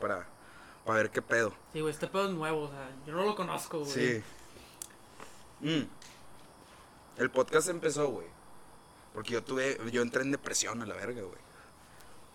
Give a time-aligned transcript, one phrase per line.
[0.00, 0.26] para,
[0.84, 1.52] para ver qué pedo.
[1.72, 3.90] Sí, güey, este pedo es nuevo, o sea, yo no lo conozco, güey.
[3.90, 4.22] Sí.
[5.60, 5.82] Mm.
[7.18, 8.26] El podcast empezó, güey.
[9.14, 11.38] Porque yo tuve, yo entré en depresión a la verga, güey.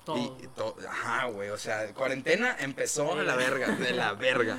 [0.04, 0.18] Todo.
[0.18, 4.58] Y, to- ajá, güey, o sea, cuarentena empezó a la verga, de la verga.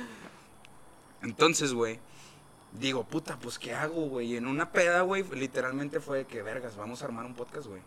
[1.21, 1.99] Entonces, güey,
[2.73, 4.33] digo, puta, pues, ¿qué hago, güey?
[4.33, 7.67] Y en una peda, güey, literalmente fue de que, vergas, vamos a armar un podcast,
[7.67, 7.81] güey.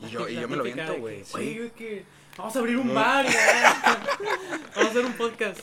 [0.00, 1.32] Y yo, y yo me lo viento, güey, sí.
[1.32, 2.04] Güey, que
[2.36, 2.94] vamos a abrir un No.
[2.94, 3.26] bar
[4.74, 5.60] vamos a hacer un podcast.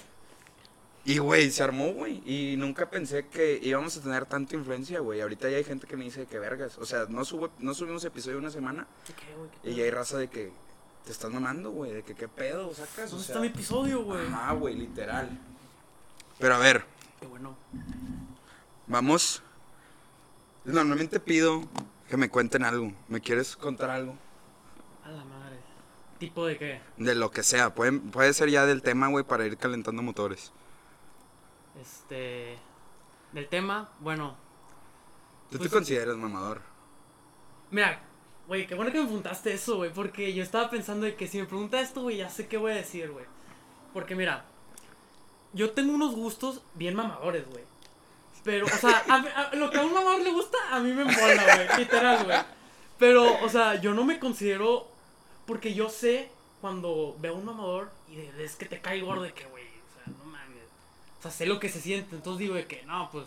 [1.06, 2.22] Y, güey, se armó, güey.
[2.26, 5.20] Y nunca pensé que íbamos a tener tanta influencia, güey.
[5.22, 6.78] Ahorita ya hay gente que me dice que vergas.
[6.78, 9.50] O sea, no, subo, no subimos episodio una semana ¿Qué, güey?
[9.62, 10.52] ¿Qué y ya hay raza de que
[11.04, 11.92] te estás mamando, güey.
[11.92, 13.12] De que qué pedo sacas.
[13.12, 14.26] O ¿Dónde sea, está mi episodio, güey?
[14.28, 15.30] Ajá, güey, literal.
[16.40, 16.86] Pero a ver,
[17.20, 17.56] Qué bueno.
[18.88, 19.44] vamos.
[20.64, 21.64] Normalmente pido
[22.14, 22.92] que me cuenten algo.
[23.08, 24.16] ¿Me quieres contar algo?
[25.04, 25.58] A la madre.
[26.20, 26.80] ¿Tipo de qué?
[26.98, 27.74] De lo que sea.
[27.74, 30.52] Puede, puede ser ya del tema, güey, para ir calentando motores.
[31.82, 32.56] Este.
[33.32, 34.36] Del tema, bueno.
[35.50, 36.62] ¿Tú Pues- te consideras mamador?
[37.72, 38.00] Mira,
[38.48, 39.92] güey, qué bueno que me preguntaste eso, güey.
[39.92, 42.74] Porque yo estaba pensando de que si me pregunta esto, güey, ya sé qué voy
[42.74, 43.26] a decir, güey.
[43.92, 44.46] Porque mira,
[45.54, 47.64] yo tengo unos gustos bien mamadores, güey.
[48.44, 49.16] Pero, o sea, a,
[49.52, 51.80] a- lo que a un mamador le gusta, a mí me embola, güey.
[51.80, 52.38] Literal, güey.
[53.00, 54.88] Pero, o sea, yo no me considero.
[55.46, 56.30] Porque yo sé
[56.62, 59.64] cuando veo a un mamador y de- es que te cae gordo de que, güey,
[59.66, 60.64] o sea, no mames.
[61.20, 62.16] O sea, sé lo que se siente.
[62.16, 63.26] Entonces digo de que, no, pues.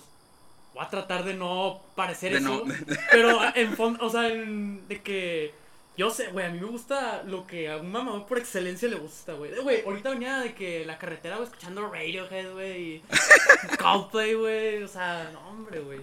[0.75, 2.63] Voy a tratar de no parecer De eso.
[2.67, 2.75] no-
[3.11, 5.55] Pero en fondo, o sea, en- de que.
[5.97, 8.97] Yo sé, güey, a mí me gusta lo que a un mamador por excelencia le
[8.97, 9.55] gusta, güey.
[9.63, 13.03] Güey, ahorita venía de que la carretera, güey, escuchando Radiohead, güey, y
[13.81, 14.83] Coldplay, güey.
[14.83, 16.01] O sea, no, hombre, güey.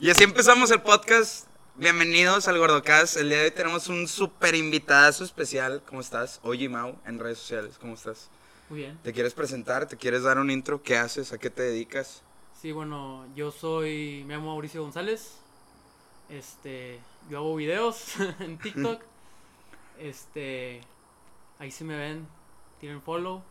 [0.00, 1.46] Y así empezamos el podcast.
[1.76, 3.18] Bienvenidos al Gordocast.
[3.18, 5.80] El día de hoy tenemos un súper invitadazo especial.
[5.86, 6.40] ¿Cómo estás?
[6.42, 7.78] Oye, Mau, en redes sociales.
[7.80, 8.30] ¿Cómo estás?
[8.68, 8.98] Muy bien.
[9.04, 9.86] ¿Te quieres presentar?
[9.86, 10.82] ¿Te quieres dar un intro?
[10.82, 11.32] ¿Qué haces?
[11.32, 12.22] ¿A qué te dedicas?
[12.60, 14.24] Sí, bueno, yo soy.
[14.26, 15.36] Me llamo Mauricio González.
[16.28, 16.98] Este.
[17.30, 19.09] Yo hago videos en TikTok.
[20.00, 20.80] Este.
[21.58, 22.26] Ahí sí me ven.
[22.80, 23.42] Tienen follow.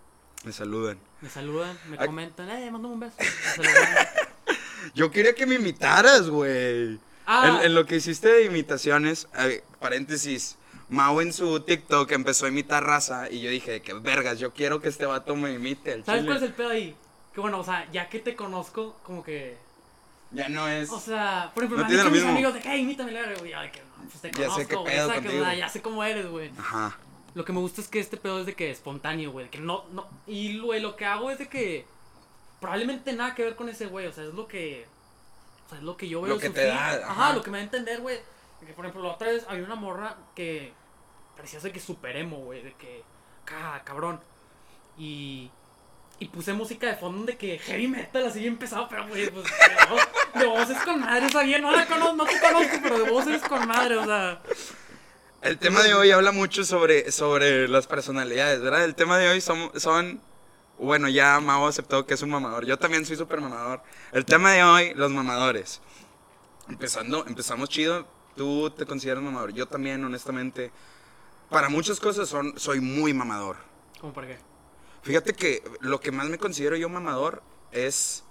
[0.44, 0.98] Me saludan.
[1.22, 1.78] Me saludan.
[1.90, 2.08] Me Ay.
[2.08, 2.50] comentan.
[2.50, 3.16] Eh, mándame un beso.
[4.96, 7.00] Yo quería que me imitaras, güey.
[7.26, 10.58] Ah, En, en lo que hiciste de imitaciones, eh, paréntesis,
[10.90, 14.82] Mau en su TikTok empezó a imitar raza y yo dije que vergas, yo quiero
[14.82, 16.04] que este vato me imite.
[16.04, 16.26] ¿sabes chile".
[16.26, 16.96] cuál es el pedo ahí?
[17.32, 19.56] Que bueno, o sea, ya que te conozco, como que.
[20.32, 20.90] Ya no es.
[20.92, 22.30] O sea, por ejemplo, No me han dicho mis mismo.
[22.32, 23.52] amigos de que, hey, imítame, la güey.
[23.52, 24.94] Ya de que, no, pues te Ya sé conozco, qué güey.
[24.96, 25.44] pedo contigo.
[25.44, 26.52] sea, ya sé cómo eres, güey.
[26.58, 26.98] Ajá.
[27.34, 29.50] Lo que me gusta es que este pedo es de que espontáneo, güey.
[29.50, 30.08] Que no, no.
[30.28, 31.86] Y, güey, lo que hago es de que.
[32.60, 34.08] Probablemente nada que ver con ese güey.
[34.08, 34.86] O sea, es lo que.
[35.66, 37.12] O sea, es lo que yo veo Lo que te da, Ajá.
[37.12, 37.34] ajá.
[37.34, 38.20] lo que me da a entender, güey.
[38.66, 40.74] Que, por ejemplo, la otra vez había una morra que.
[41.36, 42.62] Parecía ser que super emo, güey.
[42.64, 43.04] De que.
[43.46, 44.20] Ca, cabrón.
[44.98, 45.50] Y.
[46.20, 49.46] Y puse música de fondo de que heavy metal así bien pesado, pero güey, pues
[50.36, 53.00] de voz, es con madre, o sea, bien, no la conozco, no te conozco, pero
[53.00, 54.42] de voz eres con madre, o sea.
[55.42, 58.84] El tema de hoy habla mucho sobre, sobre las personalidades, ¿verdad?
[58.84, 60.22] El tema de hoy son, son
[60.80, 62.66] bueno, ya Mau aceptó que es un mamador.
[62.66, 63.82] Yo también soy súper mamador.
[64.12, 65.82] El tema de hoy, los mamadores.
[66.70, 68.08] Empezando, empezamos chido.
[68.36, 69.54] Tú te consideras mamador.
[69.54, 70.72] Yo también, honestamente.
[71.50, 73.58] Para muchas cosas son, soy muy mamador.
[74.00, 74.49] ¿Cómo para qué?
[75.10, 78.24] Fíjate que lo que más me considero yo mamador es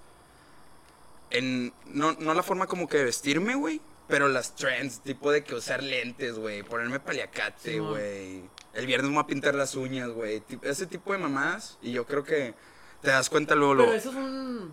[1.30, 5.42] en no, no la forma como que de vestirme, güey, pero las trends, tipo de
[5.42, 8.44] que usar lentes, güey, ponerme paliacate, güey.
[8.74, 10.40] El viernes me voy a pintar las uñas, güey.
[10.62, 12.54] Ese tipo de mamadas y yo creo que
[13.02, 13.98] te das cuenta luego, Pero luego.
[13.98, 14.72] eso es un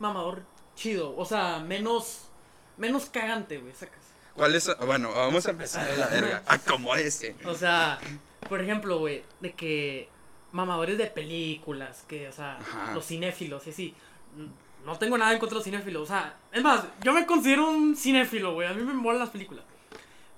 [0.00, 0.42] mamador
[0.74, 2.22] chido, o sea, menos
[2.76, 4.02] menos cagante, güey, sacas.
[4.34, 4.68] ¿Cuál es?
[4.84, 6.42] Bueno, vamos a empezar a la verga.
[6.48, 7.36] Acomódese.
[7.44, 8.00] O sea,
[8.48, 10.17] por ejemplo, güey, de que
[10.58, 12.92] mamadores de películas, que, o sea, Ajá.
[12.94, 13.94] los cinéfilos y así.
[14.84, 17.68] No tengo nada en contra de los cinéfilos, o sea, es más, yo me considero
[17.70, 19.64] un cinéfilo, güey, a mí me molan las películas.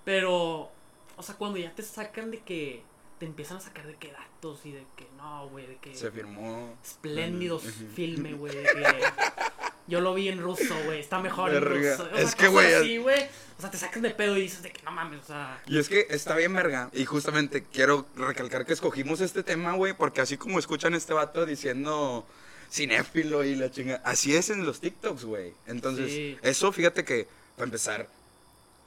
[0.05, 0.71] Pero,
[1.17, 2.83] o sea, cuando ya te sacan de que
[3.19, 6.11] te empiezan a sacar de que datos y de que no, güey, de que Se
[6.11, 6.75] firmó.
[6.83, 7.87] espléndidos Ujú.
[7.95, 8.71] filme, güey, de que
[9.91, 11.97] yo lo vi en ruso, güey, está mejor en Verga.
[11.97, 12.09] ruso.
[12.13, 13.23] O Es que, güey, así, güey,
[13.59, 15.79] o sea, te sacan de pedo y dices de que no mames, o sea, Y
[15.79, 16.89] es que está bien verga.
[16.95, 21.45] Y justamente quiero recalcar que escogimos este tema, güey, porque así como escuchan este vato
[21.45, 22.27] diciendo
[22.71, 25.53] cinéfilo y la chinga, así es en los TikToks, güey.
[25.67, 26.39] Entonces, Sí.
[26.43, 27.27] eso fíjate que,
[27.57, 28.09] para empezar,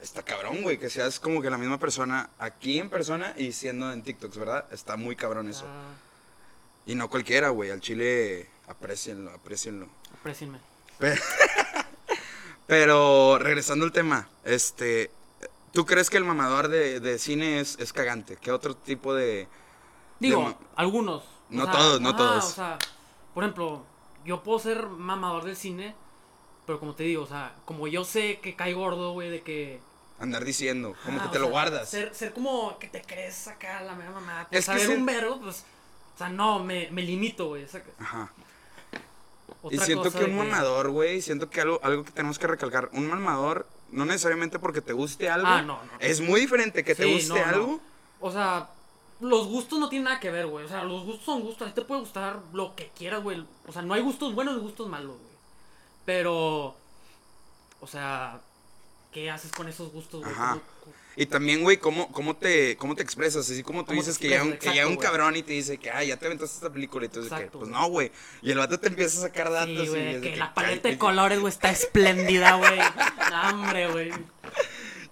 [0.00, 3.92] está cabrón, güey, que seas como que la misma persona aquí en persona y siendo
[3.92, 4.64] en TikToks, ¿verdad?
[4.72, 5.66] Está muy cabrón eso.
[5.68, 5.92] ah,
[6.86, 9.88] Y no cualquiera, güey, al chile, aprecienlo, aprecienlo.
[10.18, 10.58] aprecienme.
[10.98, 11.18] Pe-
[12.66, 15.10] Pero regresando al tema, este,
[15.72, 18.36] ¿tú crees que el mamador de, de cine es, es cagante?
[18.36, 19.48] ¿Qué otro tipo de...
[20.18, 22.44] Digo, algunos, O No sea, todos, no todos.
[22.44, 22.78] O sea,
[23.34, 23.84] por ejemplo,
[24.24, 25.94] yo puedo ser mamador del cine,
[26.66, 29.80] pero como te digo, o sea, como yo sé que cae gordo, güey, de que.
[30.18, 31.90] Andar diciendo, como ah, que te lo sea, guardas.
[31.90, 34.46] Ser, ser como que te crees acá la mera mamá.
[34.48, 35.64] Pues Es que saber ser- un vergo, pues.
[36.14, 37.66] O sea, no, me, me limito, güey.
[37.98, 38.32] Ajá.
[39.70, 43.06] Y siento que un mamador, güey, siento que algo, algo que tenemos que recalcar, un
[43.08, 47.12] mamador, no necesariamente porque te guste algo, Ah, no, no, es muy diferente que te
[47.12, 47.44] guste no.
[47.46, 47.80] algo.
[48.20, 48.70] O sea,
[49.20, 50.64] los gustos no tienen nada que ver, güey.
[50.64, 51.68] O sea, los gustos son gustos.
[51.68, 53.44] A ti te puede gustar lo que quieras, güey.
[53.66, 55.34] O sea, no hay gustos buenos y gustos malos, güey.
[56.04, 56.74] Pero,
[57.80, 58.40] o sea,
[59.14, 60.32] ¿qué haces con esos gustos, güey?
[60.32, 60.58] Ajá.
[60.82, 63.48] ¿Cómo- Y también, güey, ¿cómo, cómo, te, ¿cómo te expresas?
[63.48, 64.72] Así como tú ¿Cómo te dices que ya, un, expresas?
[64.72, 65.18] que ya un Exacto, güey.
[65.20, 67.46] cabrón y te dice que, ay, ya te aventaste esta película y tú dices que,
[67.46, 68.10] pues no, güey.
[68.42, 70.50] Y el vato te empieza a sacar datos Sí, y güey, de que, la "Ay,
[70.54, 72.78] paleta de que- colores, güey, está espléndida, güey.
[73.30, 74.10] No, hombre, güey.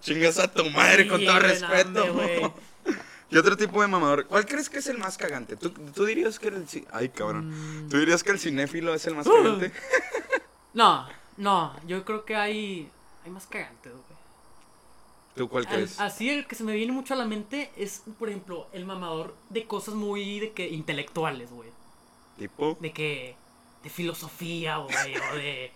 [0.00, 2.12] Chingas a tu madre, con todo respeto.
[2.12, 2.50] güey.
[3.30, 4.26] ¿Y otro tipo de mamador?
[4.26, 5.56] ¿Cuál crees que es el más cagante?
[5.56, 6.66] ¿Tú, tú dirías que el...
[6.92, 7.84] Ay, cabrón.
[7.86, 7.88] Mm.
[7.88, 9.30] ¿Tú dirías que el cinéfilo es el más Uh.
[9.30, 9.72] cagante?
[10.74, 12.90] No, no, yo creo que hay,
[13.24, 14.22] hay más cagantes, güey.
[15.34, 15.98] ¿Tú cuál crees?
[15.98, 19.34] así el que se me viene mucho a la mente es, por ejemplo, el mamador
[19.48, 21.70] de cosas muy de que intelectuales, güey.
[22.38, 22.76] ¿Tipo?
[22.80, 23.34] De que
[23.82, 25.72] de filosofía, güey, o de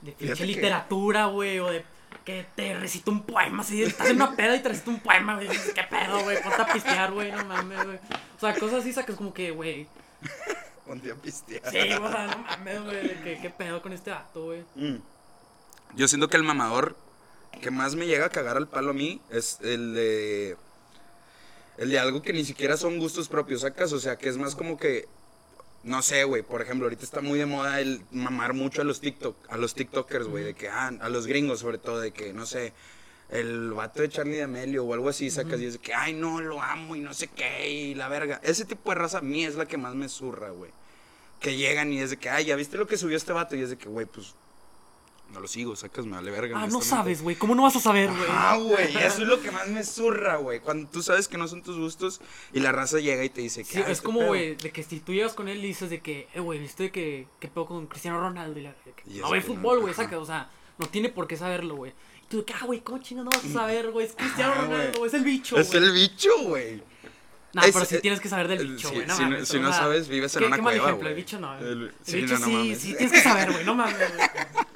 [0.00, 1.84] de pinche literatura, güey, o de
[2.24, 5.36] que te recita un poema, así, estás en una peda y te recita un poema,
[5.36, 7.98] güey, qué pedo, güey, ponte a pistear, güey, no mames, güey.
[8.36, 9.86] O sea, cosas así sacas como que, güey,
[10.86, 11.70] Ponte a pistear.
[11.70, 14.64] sí, o sea, no mames, güey, qué pedo con este acto, güey.
[14.74, 14.96] Mm.
[15.94, 16.96] Yo siento que el mamador
[17.60, 20.56] que más me llega a cagar al palo a mí es el de.
[21.78, 23.92] El de algo que ni siquiera son gustos propios, ¿sacas?
[23.92, 25.08] O sea, que es más como que.
[25.82, 26.42] No sé, güey.
[26.42, 29.74] Por ejemplo, ahorita está muy de moda el mamar mucho a los TikTok, a los
[29.74, 30.44] TikTokers, güey.
[30.44, 32.72] De que, ah, a los gringos, sobre todo, de que, no sé.
[33.28, 36.40] El vato de Charlie D'Amelio o algo así, sacas y es de que, ay, no,
[36.40, 38.40] lo amo y no sé qué, y la verga.
[38.44, 40.70] Ese tipo de raza a mí es la que más me zurra, güey.
[41.40, 43.62] Que llegan y es de que, ay, ya viste lo que subió este vato, y
[43.62, 44.34] es de que, güey, pues
[45.32, 46.58] no lo sigo, sacas, me vale verga.
[46.62, 48.22] Ah, no sabes, güey, ¿cómo no vas a saber, güey?
[48.30, 50.60] Ah, güey, eso es lo que más me zurra, güey.
[50.60, 52.20] Cuando tú sabes que no son tus gustos
[52.52, 53.72] y la raza llega y te dice que.
[53.72, 54.28] Sí, "Ah, es como, pedo".
[54.28, 56.90] güey, de que si tú llegas con él y dices de que, eh, güey, ¿viste
[56.90, 58.58] que, que pedo con Cristiano Ronaldo?
[58.58, 60.04] Y la, de que Y no ve no, fútbol, güey, ajá.
[60.04, 61.92] saca, o sea, no tiene por qué saberlo, güey.
[62.22, 64.06] Y tú de que, ah, güey, ¿cómo chingas no vas a saber, güey?
[64.06, 66.82] Es Cristiano Ronaldo, es el bicho, Es el bicho, güey.
[67.52, 69.44] Nah, es- pero sí es- tienes que saber del bicho, sí, güey, no si no-
[69.46, 71.56] si no sabes, vives en una qué mal cueva, el bicho no.
[71.58, 72.78] El- El, sí, bicho no, no sí, mames.
[72.80, 73.96] sí, tienes que saber, güey, no mames.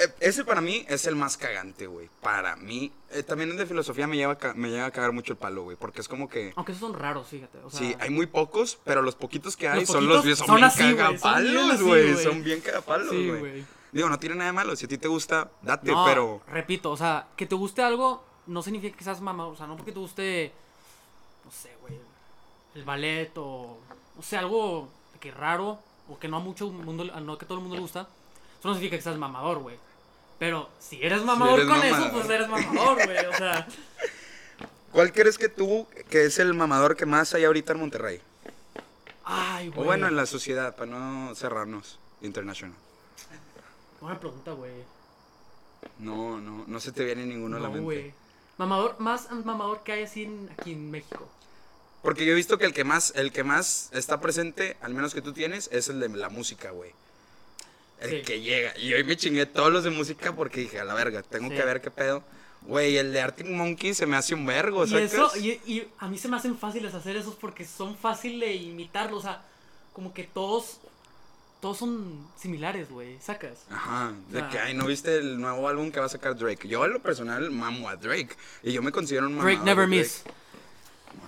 [0.00, 2.08] Eh, Ese para mí es el más cagante, güey.
[2.20, 2.92] Para mí.
[3.10, 5.62] Eh, también el de filosofía me lleva, a me llega a cagar mucho el palo,
[5.62, 5.76] güey.
[5.76, 6.52] Porque es como que.
[6.56, 7.58] Aunque esos son raros, fíjate.
[7.58, 10.38] O sea, Sí, hay muy pocos, pero los poquitos que hay Los son los poquitos
[10.38, 12.16] son, son bien así, bien cagapalos, güey.
[12.16, 13.64] Son bien cagapalos, güey.
[13.92, 14.74] Digo, no tiene nada de malo.
[14.76, 16.42] Si a ti te gusta, date, No, pero.
[16.48, 19.76] repito, o sea, que te guste algo no significa que seas mamá, o sea, no
[19.76, 20.52] porque te guste,
[21.44, 21.98] no sé, güey,
[22.74, 23.78] el ballet o,
[24.16, 24.88] no sé, algo
[25.20, 28.08] que raro o que no a mucho mundo, no que todo el mundo le gusta,
[28.58, 29.76] eso no significa que seas mamador, güey.
[30.40, 33.68] Pero si eres mamador eres con eso, pues eres mamador, güey, o sea,
[34.92, 38.20] ¿Cuál crees que tú, que es el mamador que más hay ahorita en Monterrey?
[39.24, 39.80] ay, güey.
[39.80, 42.00] O bueno, en la sociedad, para no cerrarnos.
[42.22, 42.76] International.
[44.00, 44.72] Buena pregunta, güey.
[45.98, 48.14] No, no, no se te viene ninguno a la mente.
[48.58, 51.28] Mamador, más mamador que hay así en- aquí en México.
[52.02, 55.14] Porque yo he visto que el que más, el que más está presente, al menos
[55.14, 56.92] que tú tienes, es el de la música, güey.
[58.00, 58.22] El Sí.
[58.22, 58.76] que llega.
[58.78, 61.54] Y hoy me chingué todos los de música porque dije, a la verga, tengo Sí.
[61.56, 62.22] que ver qué pedo.
[62.62, 66.08] Güey, el de Arctic Monkey se me hace un vergo, Y eso, y, y a
[66.08, 69.42] mí se me hacen fáciles hacer esos porque son fáciles de imitarlos, o sea,
[69.94, 70.78] como que todos,
[71.62, 73.60] todos son similares, güey, sacas.
[73.70, 76.68] Ajá, de que, ay, ¿no viste el nuevo álbum que va a sacar Drake?
[76.68, 78.36] Yo, en lo personal, mamo a Drake.
[78.62, 80.22] Y yo me considero un Drake never de miss.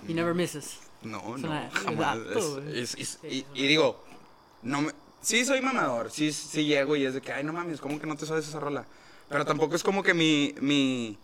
[0.06, 0.78] He never misses.
[1.02, 2.18] No, no, jamás.
[2.18, 4.04] exacto, Es- y, y digo,
[4.62, 7.80] no me, sí soy mamador, sí, sí llego y es de que, ay, no mames,
[7.80, 8.84] ¿cómo que no te sabes esa rola?
[9.28, 11.16] Pero tampoco es como que mi, mi,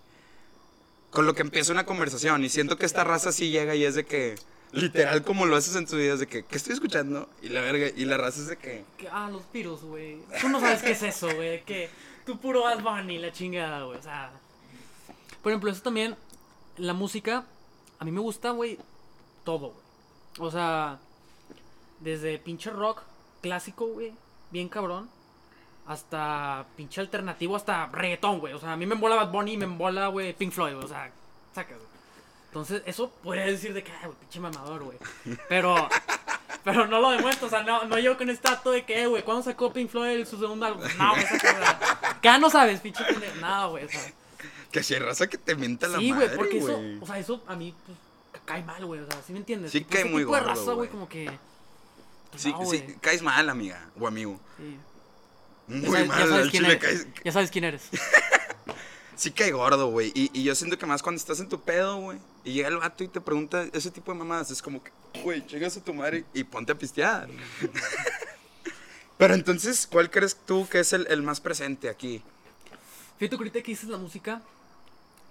[1.11, 3.95] con lo que empieza una conversación y siento que esta raza sí llega y es
[3.95, 4.37] de que,
[4.73, 7.29] literal como lo haces en tu vida, es de que, ¿qué estoy escuchando?
[7.43, 10.19] Y la verga, y la raza es de que, Que, ah, los piros, güey.
[10.41, 11.91] Tú no sabes qué es eso, güey, que
[12.25, 14.31] tú puro Bad Bunny, la chingada, güey, o sea.
[15.43, 16.17] Por ejemplo, eso también,
[16.77, 17.45] la música,
[17.99, 18.79] a mí me gusta, güey,
[19.45, 20.49] todo, güey.
[20.49, 20.99] O sea,
[22.01, 23.03] desde pinche rock
[23.41, 24.13] clásico, güey,
[24.51, 25.09] bien cabrón,
[25.87, 28.53] hasta pinche alternativo, hasta reggaetón, güey.
[28.55, 30.85] O sea, a mí me embola Bad Bunny y me embola, güey, Pink Floyd, güey,
[30.85, 31.11] o sea,
[31.55, 31.89] sacas, güey.
[32.49, 34.99] Entonces, eso podría decir de que, ay, güey, pinche mamador, güey.
[35.49, 35.89] Pero,
[36.65, 39.07] pero no lo demuestro, o sea, no, no yo con este dato de que, eh,
[39.07, 40.83] güey, ¿cuándo sacó Pink Floyd su segundo álbum?
[40.99, 41.25] No, güey,
[42.21, 43.05] ¿qué no sabes, pinche?
[43.41, 44.13] No, güey, o sea.
[44.71, 47.19] que si hay raza que te mienta la Sí, madre, güey, porque eso, o sea,
[47.19, 47.97] eso a mí, pues,
[48.33, 49.71] ca- cae mal, güey, o sea, ¿sí me entiendes?
[49.73, 51.39] Sí Tipo, cae muy tipo de gordo, raza, güey, como que, Pues
[52.37, 52.97] Sí, no, sí, güey.
[53.01, 54.39] caes mal, amiga o amigo.
[54.57, 54.77] Sí.
[55.69, 57.07] Muy sabes- mal, al chile caes.
[57.25, 57.89] Ya sabes quién eres.
[59.17, 60.13] Sí cae gordo, güey.
[60.15, 62.77] Y, y yo siento que más cuando estás en tu pedo, güey, y llega el
[62.77, 64.93] vato y te pregunta ese tipo de mamadas, es como que,
[65.25, 67.29] güey, llegas a tu madre y ponte a pistear.
[69.19, 72.23] Pero entonces, ¿cuál crees tú que es el, el más presente aquí?
[73.19, 74.41] Fíjate que ahorita que dices la música,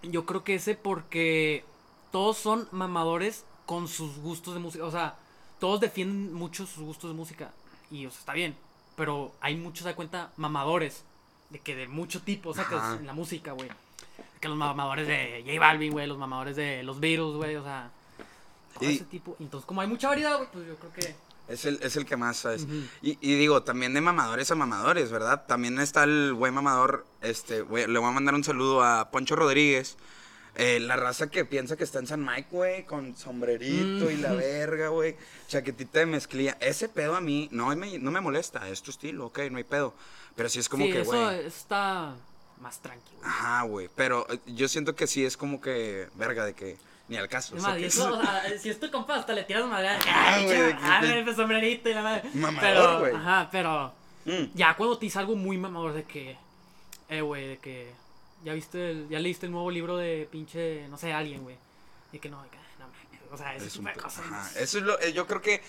[0.03, 1.63] yo creo que ese porque
[2.11, 4.83] todos son mamadores con sus gustos de música.
[4.83, 5.15] O sea,
[5.59, 7.51] todos defienden mucho sus gustos de música.
[7.91, 8.55] Y, o sea, está bien.
[8.95, 11.03] Pero hay muchos, de cuenta, mamadores.
[11.49, 13.69] De que de mucho tipo, o sea, que en la música, güey.
[14.41, 16.07] Que los mamadores de J Balvin, güey.
[16.07, 17.55] Los mamadores de los Beatles, güey.
[17.55, 17.89] O sea,
[18.79, 19.35] todo Y- ese tipo.
[19.39, 21.15] Entonces, como hay mucha variedad, güey, pues yo creo que.
[21.47, 22.67] Es el, es el que más, ¿sabes?
[23.01, 25.45] Y, y digo, también de mamadores a mamadores, ¿verdad?
[25.47, 29.37] También está el güey mamador, este, güey, le voy a mandar un saludo a Poncho
[29.37, 29.95] Rodríguez.
[30.57, 34.33] Eh, la raza que piensa que está en San Mike, güey, con sombrerito y la
[34.33, 35.15] verga, güey,
[35.47, 36.57] chaquetita de mezclilla.
[36.59, 39.63] Ese pedo a mí no me, no me molesta, es tu estilo, ok, no hay
[39.63, 39.93] pedo.
[40.35, 41.45] Pero sí es como sí, que, eso güey.
[41.45, 42.13] está
[42.59, 43.19] más tranquilo.
[43.23, 47.15] Ajá, güey, pero eh, yo siento que sí es como que, verga, de que ni
[47.17, 47.55] al caso.
[47.75, 48.19] que eso,
[48.59, 49.89] si es tu compa, hasta le tiras madre.
[50.07, 52.29] Ah, güey, ah, el sombrerito y la madre.
[52.33, 53.15] Mamador, Pero, güey.
[53.15, 53.93] Ajá, pero
[54.27, 54.51] Mm.
[54.55, 56.35] ya cuando te dice algo muy mamador de que,
[57.07, 57.93] eh, güey, de que
[58.43, 61.57] ya viste, el, ya leíste el nuevo libro de pinche, no sé, alguien, güey.
[62.11, 64.01] Y que no, de que, no, mames, o sea, ese Es tipo un de pe-
[64.01, 64.19] cosas.
[64.25, 64.59] ajá, ¿no?
[64.59, 65.61] Eso es lo, eh, yo creo que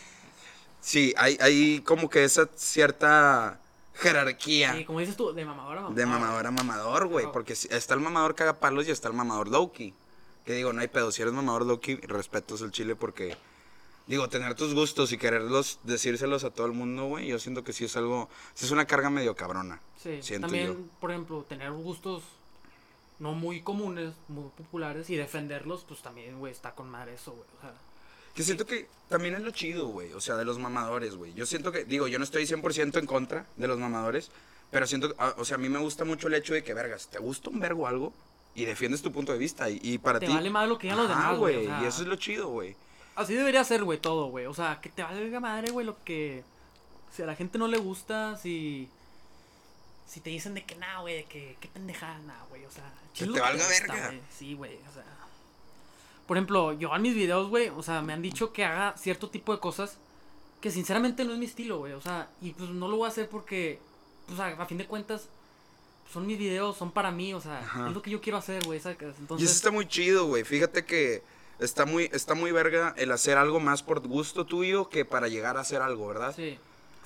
[0.81, 3.61] sí, hay, hay como que esa cierta
[3.95, 5.97] jerarquía Sí, como dices tú, de mamador a mamador.
[5.97, 9.15] de mamador a mamador, güey, porque está el mamador que haga palos y está el
[9.15, 9.93] mamador lowkey.
[10.45, 13.37] Que digo, no hay pedo, si eres mamador lowkey, respetos el chile porque
[14.07, 17.73] digo, tener tus gustos y quererlos decírselos a todo el mundo, güey, yo siento que
[17.75, 19.81] sí es algo, sí es una carga medio cabrona.
[20.03, 20.75] Sí, siento también, yo.
[21.01, 22.23] por ejemplo, tener gustos
[23.19, 27.49] no muy comunes, muy populares y defenderlos, pues también, güey, está con madre eso, güey.
[27.59, 27.73] O sea,
[28.35, 30.13] Que siento que también es lo chido, güey.
[30.13, 31.35] O sea, de los mamadores, güey.
[31.35, 34.31] Yo siento que, digo, yo no estoy 100% en contra de los mamadores.
[34.71, 37.09] Pero siento, ah, o sea, a mí me gusta mucho el hecho de que, vergas,
[37.09, 38.13] te gusta un vergo algo
[38.55, 39.69] y defiendes tu punto de vista.
[39.71, 40.33] Y, y para te ti.
[40.35, 41.57] vale más lo que digan los demás, güey.
[41.57, 42.77] o sea, Y eso es lo chido, güey.
[43.17, 44.47] Así debería ser, güey, todo, güey.
[44.47, 46.45] O sea, que te valga madre, güey, lo que.
[47.11, 48.89] Si a la gente no le gusta, si.
[50.09, 51.57] Si te dicen de que nada, güey, de que.
[51.61, 52.65] Qué pendejada, nada, güey.
[52.65, 54.07] O sea, Que te valga verga.
[54.07, 54.21] güey.
[54.37, 55.05] Sí, güey, o sea.
[56.27, 59.31] Por ejemplo, yo en mis videos, güey, o sea, me han dicho que haga cierto
[59.31, 59.97] tipo de cosas
[60.61, 61.93] que sinceramente no es mi estilo, güey.
[61.93, 63.79] O sea, y pues no lo voy a hacer porque,
[64.27, 65.29] pues a, a fin de cuentas,
[66.13, 67.89] son mis videos, son para mí, o sea, Ajá.
[67.89, 68.81] es lo que yo quiero hacer, güey.
[68.81, 69.15] ¿sacas?
[69.19, 70.45] Y Entonces, eso está muy chido, güey.
[70.45, 71.23] Fíjate que
[71.59, 75.57] está muy, está muy verga el hacer algo más por gusto tuyo que para llegar
[75.57, 76.35] a hacer algo, ¿verdad?
[76.35, 76.59] sí.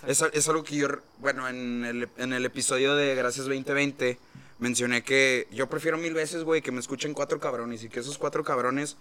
[0.07, 4.19] Es, es algo que yo, bueno, en el, en el episodio de Gracias 2020
[4.59, 8.19] mencioné que yo prefiero mil veces, güey, que me escuchen cuatro cabrones y que esos
[8.19, 8.97] cuatro cabrones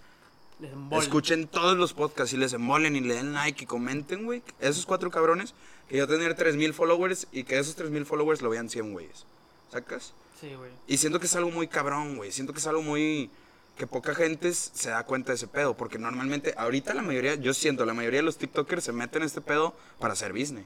[0.60, 4.44] Les escuchen todos los podcasts y les embolen y le den like y comenten, güey.
[4.60, 5.54] Esos cuatro cabrones,
[5.90, 9.26] que yo tener 3000 followers y que esos 3000 followers lo vean 100 güeyes.
[9.72, 10.14] ¿Sacas?
[10.40, 10.72] Sí, güey.
[10.88, 12.32] Y siento que es algo muy cabrón, güey.
[12.32, 13.30] Siento que es algo muy.
[13.78, 15.76] que poca gente se da cuenta de ese pedo.
[15.76, 19.28] Porque normalmente, ahorita la mayoría, yo siento, la mayoría de los TikTokers se meten en
[19.28, 20.66] este pedo para hacer business.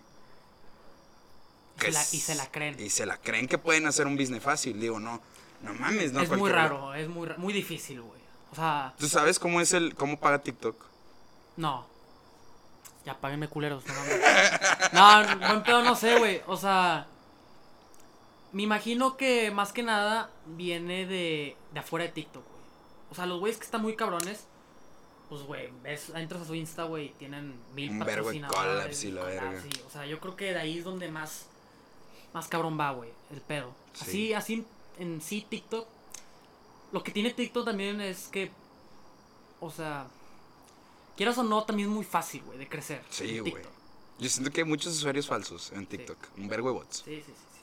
[1.78, 2.80] Y se, la, es- y se la creen.
[2.80, 4.80] Y se la creen que pueden hacer un business fácil.
[4.80, 5.22] Digo, no,
[5.62, 8.22] no mames, no es muy raro, es muy, muy difícil, güey.
[8.52, 9.96] O sea, ¿Tú sabes cómo es el.
[9.96, 10.76] cómo paga TikTok?
[11.58, 11.94] no.
[13.06, 14.20] Ya páguenme culeros, no mames.
[15.38, 16.42] No, buen pedo no sé, güey.
[16.48, 17.06] O sea,
[18.52, 22.64] me imagino que más que nada viene de, de afuera de TikTok, güey.
[23.12, 24.48] O sea, los güeyes que están muy cabrones,
[25.30, 28.74] pues, güey, ves, entras a su Insta, güey, y tienen mil Un vergo de patrocinadores.
[28.76, 29.62] collabs y la verga.
[29.62, 29.70] sí.
[29.86, 31.46] O sea, yo creo que de ahí es donde más,
[32.36, 33.74] más cabrón va, güey, el pedo.
[33.94, 34.04] Sí.
[34.04, 34.66] Así, así,
[35.00, 35.88] en sí, TikTok.
[36.92, 38.52] Lo que tiene TikTok también es que,
[39.62, 40.06] o sea,
[41.16, 43.02] quieras o no, también es muy fácil, güey, de crecer.
[43.10, 43.56] Sí, güey.
[44.20, 46.18] Yo siento que hay muchos usuarios falsos en TikTok.
[46.38, 46.98] Un vergo de bots.
[47.06, 47.60] Sí, sí, sí, sí.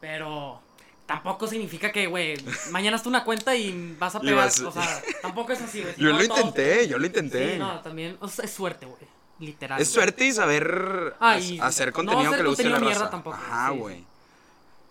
[0.00, 0.60] Pero
[1.06, 2.36] tampoco significa que, güey,
[2.70, 4.36] mañana hasta una cuenta y vas a pegar.
[4.36, 5.94] vas- O sea, tampoco es así, güey.
[5.94, 7.54] Si Yo no, lo intenté, yo lo intenté.
[7.54, 8.16] Sí, no, también.
[8.20, 9.00] O sea, es suerte, güey.
[9.38, 9.80] Literal.
[9.80, 12.76] Es suerte y saber Ah, y hacer no contenido hacer que le guste a la
[12.78, 12.84] raza.
[12.86, 13.96] mierda tampoco, Ajá, güey.
[13.98, 14.06] sí.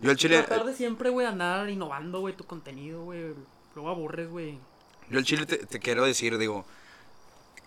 [0.02, 3.34] Yo al chile, Tratar de siempre, güey, andar innovando, güey, tu contenido, güey.
[3.76, 4.58] Luego aburres, güey.
[5.10, 6.66] yo al chile te, te quiero decir, digo,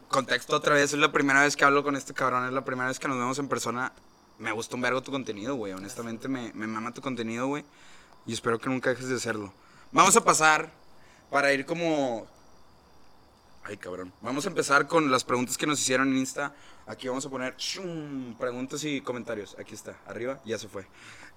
[0.09, 2.89] contexto otra vez, es la primera vez que hablo con este cabrón, es la primera
[2.89, 3.93] vez que nos vemos en persona.
[4.39, 5.73] Me gusta un vergo tu contenido, güey.
[5.73, 7.65] Honestamente me, me mama tu contenido, güey.
[8.27, 9.53] Y espero que nunca dejes de hacerlo.
[9.93, 10.71] Vamos a pasar
[11.31, 12.27] para ir como...
[13.65, 14.13] Ay, cabrón.
[14.21, 16.55] Vamos a empezar con las preguntas que nos hicieron en Insta.
[16.87, 19.57] Aquí vamos a poner shum, preguntas y comentarios.
[19.59, 20.87] Aquí está, arriba, ya se fue.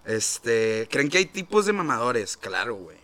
[0.06, 2.36] Este, ¿creen que hay tipos de mamadores?
[2.36, 2.98] Claro, güey.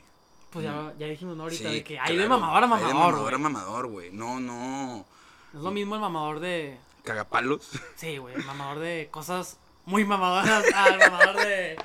[0.51, 1.43] Pues ya, ya dijimos, ¿no?
[1.43, 4.11] Ahorita Sí, de que hay de mamador a Hay de mamador, mamador a mamador, güey.
[4.11, 5.05] No, no.
[5.53, 6.77] Es lo mismo el mamador de.
[7.03, 7.69] Cagapalos.
[7.95, 11.77] Sí, güey, mamador de cosas muy mamadoras al mamador de.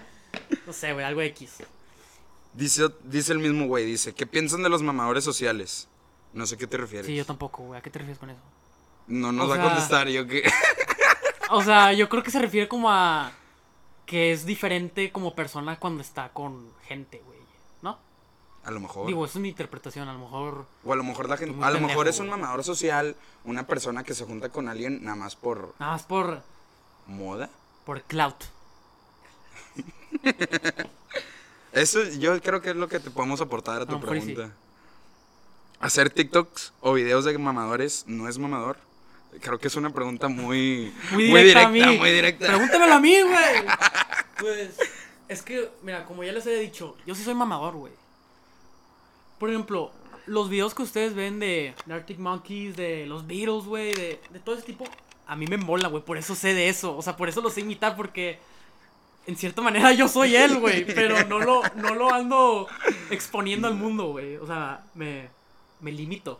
[0.66, 1.58] No sé, güey, algo X.
[2.52, 5.88] Dice, dice el mismo güey, dice, ¿qué piensan de los mamadores sociales?
[6.38, 7.06] No sé qué te refieres.
[7.06, 7.78] Sí, yo tampoco, güey.
[7.78, 8.38] ¿A qué te refieres con eso?
[9.08, 10.42] No nos O va sea- a contestar, yo que...
[11.50, 13.32] O sea, yo creo que se refiere como a.
[14.06, 17.38] Que es diferente como persona cuando está con gente, güey.
[17.82, 17.98] ¿No?
[18.64, 19.06] A lo mejor.
[19.06, 20.08] Digo, es mi interpretación.
[20.08, 20.66] A lo mejor.
[20.84, 21.54] o a lo mejor la gente...
[21.56, 22.38] A lo pendejo, mejor es un güey.
[22.38, 26.42] mamador social, una persona que se junta con alguien nada más por Nada más por.
[27.06, 27.48] moda.
[27.86, 28.44] Por clout.
[31.72, 34.36] Eso yo creo que es lo que te podemos aportar a tu A y sí.
[35.80, 38.78] Hacer TikToks o videos de mamadores no es mamador.
[39.40, 42.46] Creo que es una pregunta muy Muy directa, muy directa.
[42.46, 43.36] Pregúntamelo a mí, güey.
[44.38, 44.78] Pues,
[45.26, 47.92] es que, mira, como ya les había dicho, yo sí soy mamador, güey.
[49.36, 49.90] Por ejemplo,
[50.26, 54.38] los videos que ustedes ven de, de Arctic Monkeys, de los Beatles, güey, de, de
[54.38, 54.84] todo ese tipo,
[55.26, 56.04] a mí me mola, güey.
[56.04, 56.96] Por eso sé de eso.
[56.96, 58.38] O sea, por eso lo sé imitar, porque
[59.26, 60.84] en cierta manera yo soy él, güey.
[60.86, 62.66] Pero no lo, no lo ando
[63.10, 64.36] exponiendo al mundo, güey.
[64.36, 65.28] O sea, me,
[65.80, 66.38] me limito.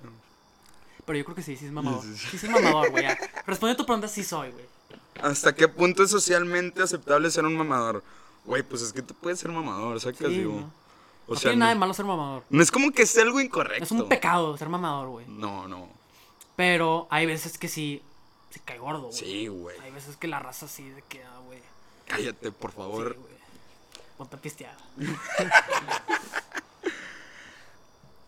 [1.06, 2.02] Pero yo creo que sí, sí es mamador.
[2.02, 2.28] Sí, sí, sí.
[2.32, 3.04] Sí soy mamador, güey.
[3.04, 3.18] ya.
[3.46, 4.64] Responde a tu pregunta, sí soy, güey.
[5.22, 8.04] ¿Hasta qué punto es socialmente aceptable ser un mamador?
[8.44, 10.52] Güey, pues es que tú puedes ser mamador, sacas, Sí, digo.
[10.60, 10.72] ¿no?
[11.26, 12.42] O no sea, tiene nada de no, malo ser mamador.
[12.48, 13.84] no es como que sea algo incorrecto.
[13.84, 15.26] Es un pecado ser mamador, güey.
[15.28, 15.88] No, no.
[16.56, 18.02] Pero hay veces que sí
[18.50, 19.12] se cae gordo, güey.
[19.12, 19.78] Sí, güey.
[19.80, 21.60] Hay veces que la raza sí de que, ah, güey.
[22.06, 23.14] Cállate, por Sí, favor.
[23.14, 23.38] güey.
[24.16, 24.76] Ponte a pistear.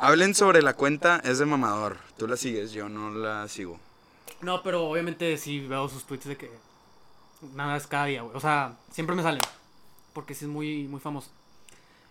[0.01, 1.99] Hablen sobre la cuenta, es de mamador.
[2.17, 3.79] Tú la sigues, yo no la sigo.
[4.41, 6.51] No, pero obviamente sí veo sus tweets de que
[7.55, 8.35] nada es cada día, güey.
[8.35, 9.43] O sea, siempre me salen.
[10.15, 11.29] Porque sí es muy, muy famoso.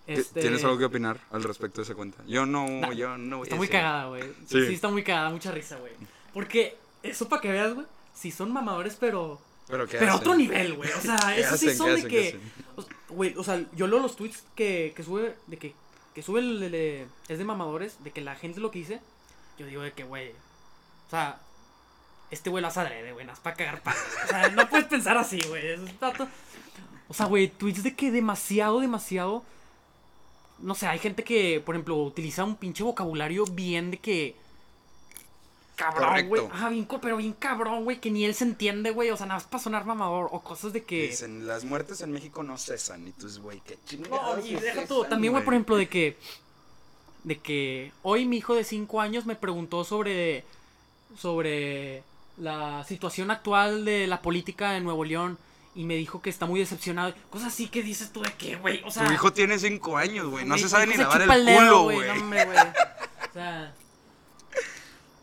[0.06, 2.24] ¿Ti- Este, ¿Tienes algo que opinar al respecto de esa cuenta?
[2.28, 4.24] Yo no, Nah, yo no Está muy cagada, güey.
[4.48, 4.68] Sí.
[4.68, 4.74] Sí.
[4.74, 5.94] está muy cagada, mucha risa, güey.
[6.34, 7.88] Porque eso para que veas, güey.
[8.14, 9.40] Sí son mamadores, pero.
[9.68, 10.92] Pero qué Pero otro nivel, güey.
[10.92, 12.40] O sea, ¿Qué esos sí son ¿Qué de que.
[13.10, 15.36] Güey, o sea, yo leo los tweets que, que sube.
[15.48, 15.74] De que.
[16.20, 18.04] Que sube el, el- Es de mamadores.
[18.04, 19.00] De que la gente lo que.
[19.58, 20.32] Yo digo de que, güey.
[21.08, 21.40] O sea.
[22.30, 22.82] Este güey lo hace
[23.14, 23.26] güey.
[23.26, 24.02] Nada para cagar palos.
[24.26, 25.76] O sea, no puedes pensar así, güey.
[27.08, 29.44] O sea, güey, tweets de que demasiado, demasiado.
[30.60, 34.36] No sé, hay gente que, por ejemplo, utiliza un pinche vocabulario bien de que.
[35.80, 36.42] Cabrón, güey.
[36.52, 39.12] Ah, bien, pero bien cabrón, güey, que ni él se entiende, güey.
[39.12, 40.28] O sea, nada más para sonar mamador.
[40.34, 41.08] O cosas de que.
[41.08, 43.08] Dicen, las muertes en México no cesan.
[43.08, 44.46] Y tú dices, güey, qué No, chingados.
[44.46, 45.06] y no deja cesan, tú.
[45.06, 46.18] También, güey, por ejemplo, de que.
[47.24, 50.44] De que hoy mi hijo de 5 años me preguntó sobre.
[51.18, 52.04] Sobre
[52.38, 55.38] la situación actual de la política en Nuevo León.
[55.76, 57.14] Y me dijo que está muy decepcionado.
[57.30, 58.84] Cosas así que dices tú de que, güey.
[58.84, 59.06] O sea.
[59.08, 60.44] Tu hijo tiene cinco años, güey.
[60.46, 62.10] No se sabe ni lavar el dedo, culo, güey.
[62.10, 63.74] O sea.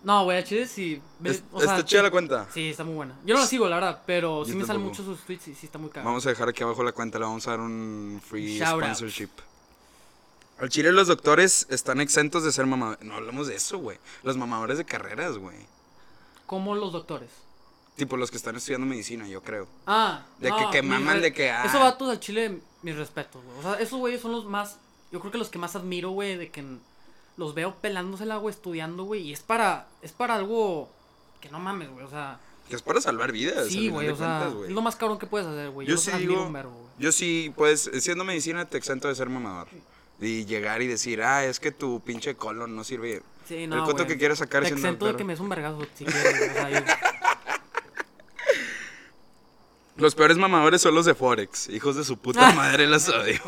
[0.05, 1.01] No, güey, a Chile sí.
[1.19, 2.47] ve- Es- o sea, está chida la cuenta.
[2.55, 3.15] Sí, está muy buena.
[3.25, 5.55] Yo no la sigo, la verdad, pero sí Yo me salen muchos sus tweets y
[5.55, 6.07] sí está muy cagado.
[6.09, 7.19] Vamos a dejar aquí abajo la cuenta.
[7.19, 8.83] Le vamos a dar un free Shout out.
[8.85, 9.31] sponsorship.
[10.59, 13.05] Al Chile los doctores están exentos de ser mamadores.
[13.05, 13.99] No hablamos de eso, güey.
[14.23, 15.57] Los mamadores de carreras, güey.
[16.47, 17.31] Como los doctores.
[17.97, 19.67] Tipo los que están estudiando medicina, yo creo.
[19.87, 21.65] Ah, De que- no, que maman de que, ah.
[21.65, 23.59] Esos vatos al chile, mis respetos, güey.
[23.59, 24.79] O sea, esos güeyes son los más.
[25.11, 26.65] Yo creo que los que más admiro, güey, de que
[27.37, 29.23] los veo pelándosela, güey, estudiando, güey.
[29.23, 29.87] Y es para.
[30.03, 30.89] Es para algo.
[31.41, 32.05] Que no mames, güey.
[32.05, 32.39] O sea.
[32.69, 33.69] Que es para salvar vidas.
[33.69, 34.09] Sí, güey.
[34.09, 35.87] O sea, cuentas, es lo más cabrón que puedes hacer, güey.
[35.87, 36.87] Yo los sí admiro digo- un verbo, güey.
[36.99, 39.69] Yo sí, pues, siendo medicina te exento de ser mamador.
[40.21, 43.23] Y llegar y decir, ah, es que tu pinche colon no sirve.
[43.47, 43.85] Sí, el no.
[43.85, 44.07] coto güey.
[44.09, 46.51] que quieres sacar Te siendo exento de que me des un vergazo si quieres.
[46.51, 46.87] O sea, yo-
[49.97, 51.69] Los peores mamadores son los de Forex.
[51.69, 53.41] Hijos de su puta madre, los odio.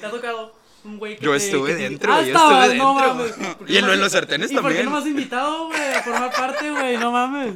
[0.00, 2.64] ¿Te ha tocado un güey que Yo te- estuve que te- dentro, Ah, yo estabas,
[2.70, 3.14] estuve no dentro.
[3.14, 3.32] mames.
[3.56, 4.84] ¿Por qué Y en lo de los sartenes ¿Y por qué también.
[4.86, 5.94] no me has invitado, güey?
[5.94, 6.96] A formar parte, güey.
[6.98, 7.54] No mames.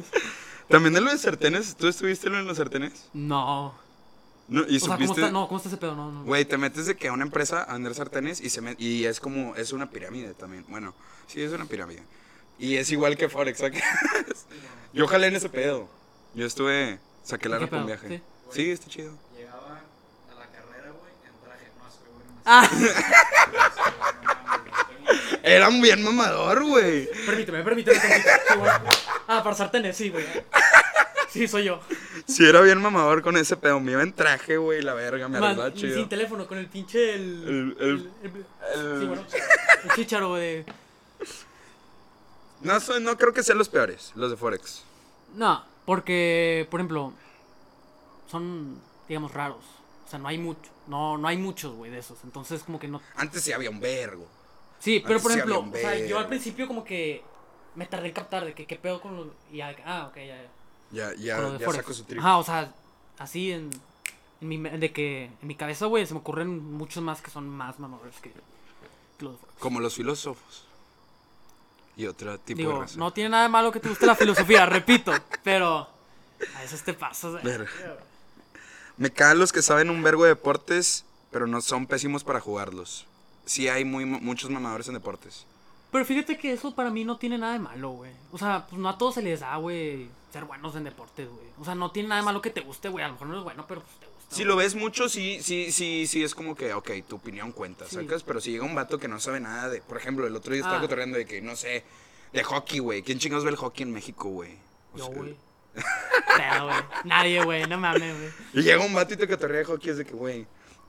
[0.69, 3.09] También de lo de sartenes, ¿tú estuviste en lo de los sartenes?
[3.13, 3.75] No.
[4.47, 5.31] No, y O sea, ¿cómo está?
[5.31, 5.95] No, ¿cómo está ese pedo?
[5.95, 6.23] No, no.
[6.25, 9.05] Güey, te metes de que a una empresa a vender sartenes y se met- y
[9.05, 10.65] es como, es una pirámide también.
[10.67, 10.93] Bueno,
[11.27, 12.03] sí, es una pirámide.
[12.59, 13.81] Y es igual que Forex, ¿sabes?
[14.93, 15.87] Yo jalé en ese pedo.
[16.35, 17.97] Yo estuve, saqué la ¿Qué ropa un pedo?
[17.99, 18.17] viaje.
[18.17, 18.23] Sí.
[18.63, 19.13] Sí, está chido.
[19.35, 21.71] Llegaba a la carrera, güey, en traje.
[21.79, 22.69] No, ese güey no Ah,
[25.43, 27.09] Era un bien mamador, güey.
[27.25, 27.99] permíteme, permíteme.
[27.99, 28.29] tantito.
[28.49, 28.79] Sí, bueno.
[29.27, 30.25] Ah, para sartenes, sí, güey.
[31.29, 31.79] Sí, soy yo.
[32.27, 33.79] Sí, era bien mamador con ese pedo.
[33.79, 35.95] Me iba en traje, güey, la verga, me Man, arreglaba chido.
[35.95, 37.15] sin teléfono, con el pinche.
[37.15, 37.75] El.
[37.79, 39.25] El- el- el- sí, bueno.
[39.83, 40.65] El chicharo de.
[42.61, 44.83] No, soy- no creo que sean los peores, los de Forex.
[45.35, 47.13] No, porque, por ejemplo,
[48.31, 48.79] son,
[49.09, 49.65] digamos, raros.
[50.05, 50.71] O sea, no hay mucho.
[50.87, 52.17] No, no hay muchos, güey, de esos.
[52.23, 53.01] Entonces, como que no.
[53.15, 54.27] Antes sí había un vergo.
[54.79, 57.23] Sí, pero por sí ejemplo, o sea, yo al principio como que
[57.75, 59.27] me tardé en captar de que qué pedo con los...
[59.49, 60.49] Y ya, ah, ok, ya, ya.
[60.91, 62.19] Ya, ya, saco su trip.
[62.19, 62.73] Ajá, o sea,
[63.17, 63.69] así en,
[64.41, 67.47] en mi, de que en mi cabeza, güey, se me ocurren muchos más que son
[67.47, 69.47] más mamadores que, que los de.
[69.57, 70.67] Como los filósofos.
[71.95, 72.97] Y otro tipo de raza.
[72.97, 75.13] no tiene nada de malo que te guste la filosofía, repito,
[75.43, 75.87] pero
[76.55, 77.41] a veces te pasas.
[77.41, 77.69] Verga.
[78.97, 83.05] Me caen los que saben un vergo de deportes, pero no son pésimos para jugarlos.
[83.45, 85.45] Sí hay muy, muchos mamadores en deportes.
[85.91, 88.11] Pero fíjate que eso para mí no tiene nada de malo, güey.
[88.31, 91.45] O sea, pues no a todos se les da, güey, ser buenos en deportes, güey.
[91.59, 93.03] O sea, no tiene nada de malo que te guste, güey.
[93.03, 94.35] A lo mejor no es bueno, pero pues te gusta.
[94.35, 97.85] Si lo ves mucho, sí, sí, sí, sí, es como que, ok, tu opinión cuenta,
[97.87, 97.95] Sí.
[97.97, 98.23] ¿sacas?
[98.23, 100.61] Pero si llega un vato que no sabe nada de, por ejemplo, el otro día
[100.61, 100.81] estaba Ah.
[100.81, 101.83] cotorreando de que, no sé,
[102.31, 103.03] de hockey, güey.
[103.03, 104.57] ¿Quién chingados ve el hockey en México, güey?
[104.95, 105.35] Yo, güey.
[105.73, 106.77] Pero, güey.
[107.05, 107.67] Nadie, güey.
[107.67, 108.31] No mames, güey.
[108.53, 110.47] Y llega un vato y te de hockey, es de que, güey,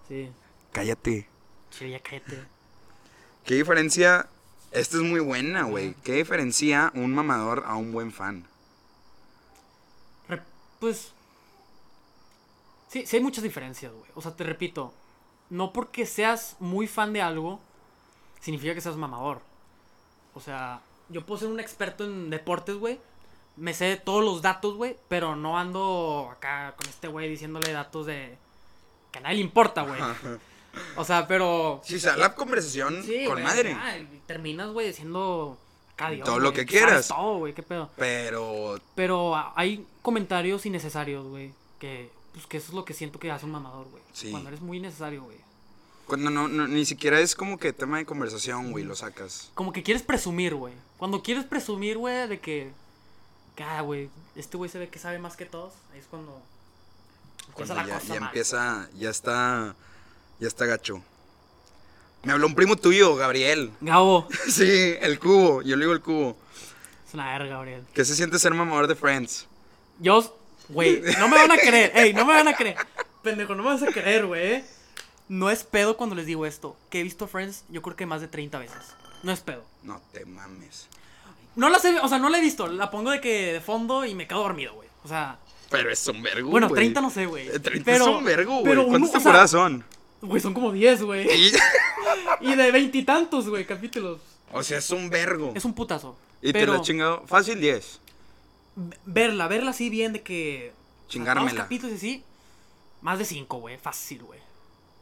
[0.08, 0.30] Sí.
[0.72, 1.28] cállate.
[1.70, 2.44] Chile, ya cállate.
[3.44, 4.28] ¿Qué diferencia?
[4.70, 5.94] Esta es muy buena, güey.
[6.02, 8.46] ¿Qué diferencia un mamador a un buen fan?
[10.80, 11.12] Pues.
[12.88, 14.10] Sí, sí hay muchas diferencias, güey.
[14.14, 14.92] O sea, te repito.
[15.50, 17.60] No porque seas muy fan de algo,
[18.40, 19.40] significa que seas mamador.
[20.34, 23.00] O sea, yo puedo ser un experto en deportes, güey.
[23.56, 24.96] Me sé todos los datos, güey.
[25.08, 28.36] Pero no ando acá con este güey diciéndole datos de.
[29.12, 30.00] que a nadie le importa, güey.
[30.96, 31.80] O sea, pero.
[31.84, 33.70] Si se la conversación Sí, con madre.
[33.70, 37.06] ya, terminas, güey, Dios, Todo lo que quieras.
[37.08, 37.88] todo, güey, qué pedo.
[37.96, 41.52] Pero Pero hay comentarios innecesarios, güey.
[41.78, 44.02] Que, pues, que eso es lo que siento que hace un mamador, güey.
[44.12, 44.30] Sí.
[44.32, 45.36] Cuando eres muy innecesario, güey.
[46.06, 49.50] cuando no, no- ni siquiera es como que tema de conversación, güey, lo sacas.
[49.54, 50.74] Como que quieres presumir, güey.
[50.98, 52.72] Cuando quieres presumir, güey, de que.
[53.62, 55.72] Ah, güey, este güey se ve que sabe más que todos.
[55.92, 56.40] Ahí es cuando.
[57.52, 59.76] Cuando ya, ya empieza, ya está,
[60.40, 61.02] ya está gacho.
[62.24, 63.70] Me habló un primo tuyo, Gabriel.
[63.80, 64.26] Gabo.
[64.48, 66.36] Sí, el cubo, yo le digo el cubo.
[67.06, 67.84] Es una verga, Gabriel.
[67.92, 69.46] ¿Qué se siente ser mamador de Friends?
[70.00, 70.36] Yo,
[70.68, 71.92] güey, no me van a creer.
[71.94, 72.76] Ey, no me van a creer.
[73.22, 74.64] Pendejo, no me vas a creer, güey.
[75.28, 76.76] No es pedo cuando les digo esto.
[76.90, 78.94] Que he visto Friends, yo creo que más de 30 veces.
[79.22, 79.64] No es pedo.
[79.82, 80.88] No te mames.
[81.56, 82.66] No la sé, o sea, no la he visto.
[82.66, 84.88] La pongo de que de fondo y me quedo dormido, güey.
[85.04, 85.38] O sea,
[85.70, 86.80] Pero es un vergo, bueno, güey.
[86.80, 87.46] 30 no sé, güey.
[87.48, 88.64] 30 Pero- es un vergo, güey.
[88.64, 89.84] pero ¿Cuántas uno- o sea, temporadas son?
[90.22, 91.26] Güey, son como 10, güey.
[91.30, 91.52] Y-
[92.40, 94.20] Y de veintitantos, güey, capítulos.
[94.52, 95.52] o sea, es un vergo.
[95.54, 96.16] Es un putazo.
[96.42, 97.24] Y te lo he chingado.
[97.26, 98.00] Fácil 10.
[98.76, 100.72] v- verla, verla así bien de que.
[101.08, 101.50] Chingármela.
[101.52, 102.24] los capítulos y así.
[103.02, 103.76] Más de 5, güey.
[103.78, 104.40] Fácil, güey.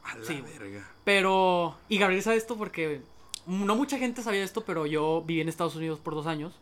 [0.05, 0.89] A la Sí, verga.
[1.05, 1.77] Pero.
[1.89, 3.01] Y Gabriel sabe esto porque.
[3.47, 6.53] No mucha gente sabía esto, pero yo viví en Estados Unidos por dos años.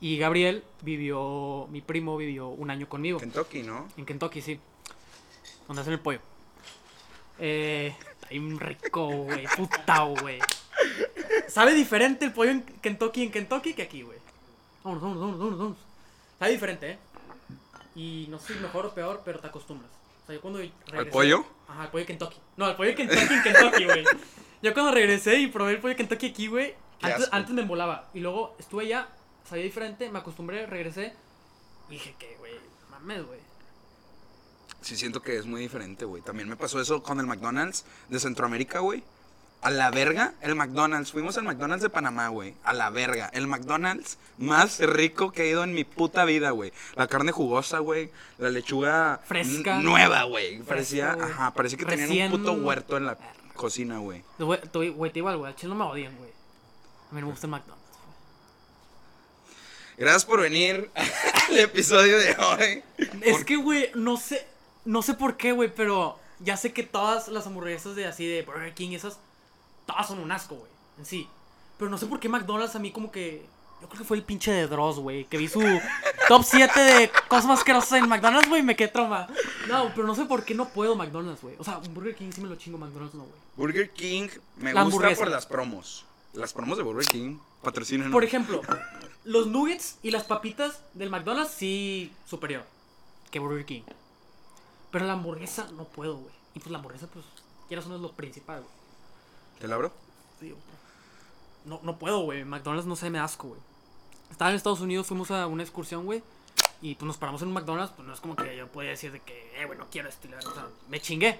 [0.00, 1.68] Y Gabriel vivió.
[1.70, 3.18] Mi primo vivió un año conmigo.
[3.18, 3.88] Kentucky, ¿no?
[3.96, 4.58] En Kentucky, sí.
[5.66, 6.20] Donde hacen el pollo.
[7.38, 7.94] Eh.
[8.12, 9.46] Está bien rico, güey.
[9.56, 10.38] Puta, güey.
[11.48, 14.18] Sabe diferente el pollo en Kentucky en Kentucky que aquí, güey.
[14.82, 15.78] Vámonos, vámonos, vámonos, vámonos, vámonos.
[16.38, 16.98] Sabe diferente, ¿eh?
[17.94, 19.90] Y no sé si mejor o peor, pero te acostumbras.
[20.24, 21.10] O sea, yo cuando regresé...
[21.10, 21.44] pollo?
[21.68, 22.36] Ajá, al pollo de Kentucky.
[22.56, 24.04] No, al pollo de Kentucky en Kentucky, güey.
[24.62, 28.08] Yo cuando regresé y probé el pollo Kentucky aquí, güey, antes, antes me embolaba.
[28.14, 29.08] Y luego estuve allá,
[29.48, 31.14] sabía diferente, me acostumbré, regresé.
[31.88, 32.52] Y dije que, güey,
[32.90, 33.40] mames, güey.
[34.80, 36.22] Sí, siento que es muy diferente, güey.
[36.22, 39.02] También me pasó eso con el McDonald's de Centroamérica, güey.
[39.62, 41.12] A la verga, el McDonald's.
[41.12, 42.54] Fuimos al McDonald's de Panamá, güey.
[42.64, 43.30] A la verga.
[43.32, 46.72] El McDonald's más rico que he ido en mi puta vida, güey.
[46.96, 48.10] La carne jugosa, güey.
[48.38, 49.78] La lechuga Fresca.
[49.78, 50.58] nueva, güey.
[50.62, 53.16] Parecía, ajá, parecía que tenían Recién- un puto huerto en la
[53.54, 54.22] cocina, güey.
[54.38, 56.30] Güey, te- güey, digo algo, al chile no me odian, güey.
[56.30, 57.82] A mí no me gusta el McDonald's.
[57.98, 58.02] güey.
[59.98, 60.90] Gracias por venir
[61.48, 62.82] al episodio de hoy.
[63.22, 64.46] Es que, güey, no sé,
[64.84, 68.42] no sé por qué, güey, pero ya sé que todas las hamburguesas de así de
[68.42, 69.18] Burger King, esas,
[69.86, 71.28] todas son un asco, güey, en sí.
[71.78, 73.44] Pero no sé por qué McDonald's a mí como que,
[73.80, 75.60] yo creo que fue el pinche de Dross, güey, que vi su
[76.32, 79.26] top 7 de cosas más asquerosas en McDonald's, güey, me quedé trauma.
[79.68, 81.56] No, pero no sé por qué no puedo McDonald's, güey.
[81.58, 83.38] O sea, Burger King sí me lo chingo, McDonald's no, güey.
[83.54, 86.06] Burger King me La gusta por las promos.
[86.32, 88.10] Las promos de Burger King patrocinan.
[88.10, 88.62] Por ejemplo,
[89.24, 92.64] los nuggets y las papitas del McDonald's sí superior
[93.30, 93.82] que Burger King.
[94.90, 96.34] Pero la hamburguesa no puedo, güey.
[96.54, 97.26] Y pues la hamburguesa, pues,
[97.68, 98.72] quieras o no es lo principal, güey.
[99.60, 99.92] ¿Te la abro?
[100.40, 100.62] Sí, güey.
[101.66, 102.42] No, no puedo, güey.
[102.46, 103.60] McDonald's no se me asco, güey.
[104.32, 106.22] Estaba en Estados Unidos, fuimos a una excursión, güey.
[106.80, 109.12] Y pues nos paramos en un McDonald's, pues no es como que yo podía decir
[109.12, 110.44] de que, eh, güey, no quiero estilar.
[110.44, 111.38] O sea, me chingué.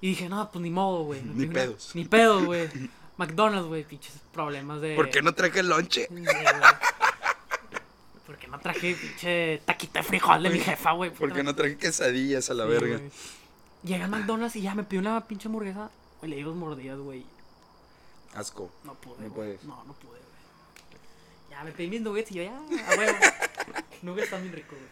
[0.00, 1.20] Y dije, no, pues ni modo, güey.
[1.22, 1.90] Ni pedos.
[1.94, 2.68] Ni pedos, güey.
[3.18, 4.94] McDonald's, güey, pinches problemas de.
[4.96, 6.08] ¿Por qué no traje el lonche?
[6.08, 6.24] Sí.
[8.26, 11.10] ¿Por qué no traje pinche taquita de frijol de mi jefa, güey?
[11.10, 12.96] ¿Por qué no traje quesadillas a la Sí, verga?
[12.98, 13.10] güey.
[13.84, 15.90] Llegué al McDonald's y ya me pidió una pinche hamburguesa.
[16.20, 17.24] Güey, le di dos mordidas, güey.
[18.34, 18.70] Asco.
[18.84, 19.28] No pude.
[19.28, 19.62] No puedes.
[19.64, 20.22] No, no pude, güey.
[21.56, 23.18] Ya me pedí mis nuggets y yo ya, a huevo.
[24.02, 24.88] Nugget está bien rico, güey.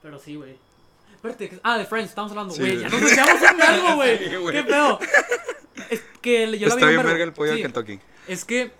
[0.00, 0.56] Pero sí, güey.
[1.12, 2.76] Espérate, ah, de Friends, estamos hablando, Sí, güey.
[2.76, 2.82] güey.
[2.84, 4.18] ya nos decíamos un vergo, güey.
[4.28, 4.54] Sí, güey.
[4.56, 4.98] ¿Qué pedo?
[5.90, 7.56] Es que yo la vi Está un bien verga el pollo Sí.
[7.56, 8.00] de Kentucky.
[8.28, 8.70] Es que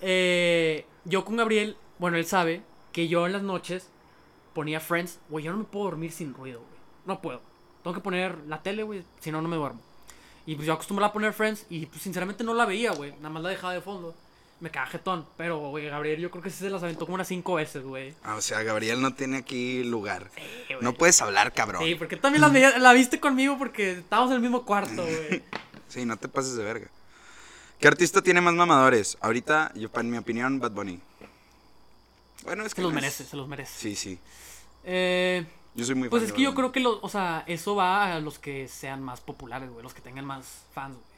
[0.00, 3.88] eh, yo con Gabriel, bueno, él sabe que yo en las noches
[4.54, 5.18] ponía Friends.
[5.30, 6.80] Güey, yo no me puedo dormir sin ruido, güey.
[7.06, 7.40] No puedo.
[7.82, 9.80] Tengo que poner la tele, güey, si no, no me duermo.
[10.46, 13.12] Y pues yo acostumbraba a poner Friends y pues sinceramente no la veía, güey.
[13.16, 14.14] Nada más la dejaba de fondo.
[14.62, 15.26] Me quedaba jetón.
[15.36, 18.14] Pero, güey, Gabriel yo creo que sí se las aventó como unas cinco veces, güey.
[18.22, 20.30] Ah, o sea, Gabriel no tiene aquí lugar.
[20.68, 20.80] güey.
[20.80, 21.82] No puedes hablar, cabrón.
[21.84, 22.40] Sí, porque también
[22.80, 25.42] la, viste conmigo porque estábamos en el mismo cuarto, güey.
[25.88, 26.86] Sí, no te pases de verga.
[27.78, 29.18] ¿Qué artista tiene más mamadores?
[29.20, 30.98] Ahorita, yo, en mi opinión, Bad Bunny.
[32.44, 33.72] Bueno, es que Se los no es- merece, se los merece.
[33.78, 34.18] Sí, sí.
[34.84, 35.44] Eh,
[35.74, 38.14] Yo soy muy Pues fan es que yo creo que, lo, o sea, eso va
[38.14, 41.11] a los que sean más populares, güey, los que tengan más fans, güey.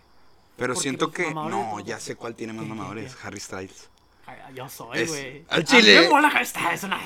[0.57, 1.33] Pero siento que.
[1.35, 3.17] No, ya sé cuál tiene más ¿Qué, qué, mamadores.
[3.25, 3.89] Harry Styles.
[4.55, 5.45] Yo soy, güey.
[5.49, 6.01] al A chile.
[6.03, 6.99] me mola esta, es una...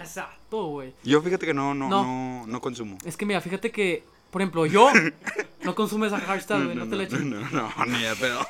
[0.00, 0.94] Exacto, güey.
[1.04, 2.46] Yo fíjate que no, no, No.
[2.46, 2.96] no, consumo.
[3.04, 4.90] Es que mira, fíjate que, por ejemplo, yo
[5.62, 7.20] no consumes a Hardstyle, güey, no, te lo eches.
[7.20, 8.40] no, no, no, ni de pedo.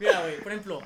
[0.00, 0.82] Mira, güey, por ejemplo,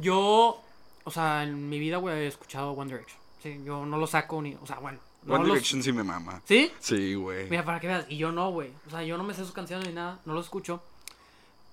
[0.00, 0.62] yo,
[1.04, 3.18] o sea, en mi vida, güey, he escuchado One Direction.
[3.42, 4.98] Sí, yo no lo saco ni, o sea, bueno.
[5.24, 6.40] No One los- Direction sí me mama.
[6.46, 6.72] ¿Sí?
[6.80, 7.48] Sí, güey.
[7.50, 8.70] Mira, para que veas, y yo no, güey.
[8.86, 10.82] O sea, yo no me sé sus canciones ni nada, no lo escucho.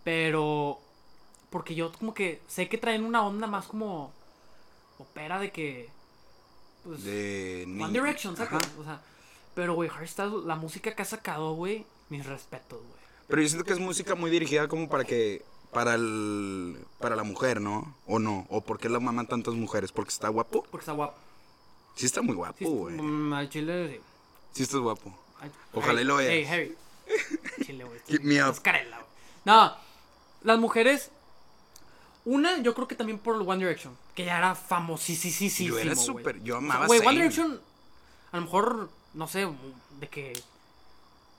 [0.05, 0.79] Pero,
[1.49, 4.13] porque yo como que sé que traen una onda más como
[4.99, 5.89] opera de que,
[6.83, 7.65] pues, De.
[7.67, 8.61] One Direction, ¿sacas?
[8.79, 9.01] O sea,
[9.55, 12.99] pero, güey, Harry Styles, la música que ha sacado, güey, mis respetos, güey.
[13.27, 15.43] Pero yo siento que es música muy dirigida como para que.
[15.71, 16.77] Para el.
[16.99, 17.95] Para la mujer, ¿no?
[18.05, 18.45] ¿O no?
[18.49, 19.91] ¿O por qué la maman tantas mujeres?
[19.91, 20.63] ¿Porque está guapo?
[20.69, 21.17] Porque está guapo.
[21.95, 22.95] Sí, está muy guapo, Sí, güey.
[22.95, 23.99] mm, al chile, sí.
[24.53, 25.11] Sí, estás guapo.
[25.73, 26.29] Ojalá y lo veas.
[26.31, 26.75] Ey, Harry.
[27.65, 27.99] Chile, güey.
[28.21, 28.53] Me up.
[28.53, 29.09] Es carela, güey.
[29.45, 29.73] No,
[30.45, 31.11] las mujeres.
[32.23, 33.95] Una, yo creo que también por One Direction.
[34.15, 35.69] Que ya era famosísimo.
[35.69, 37.01] Yo era súper- yo O sea, amaba Zayn.
[37.07, 37.61] One Direction.
[38.31, 39.47] A lo mejor, no sé,
[39.99, 40.33] de que.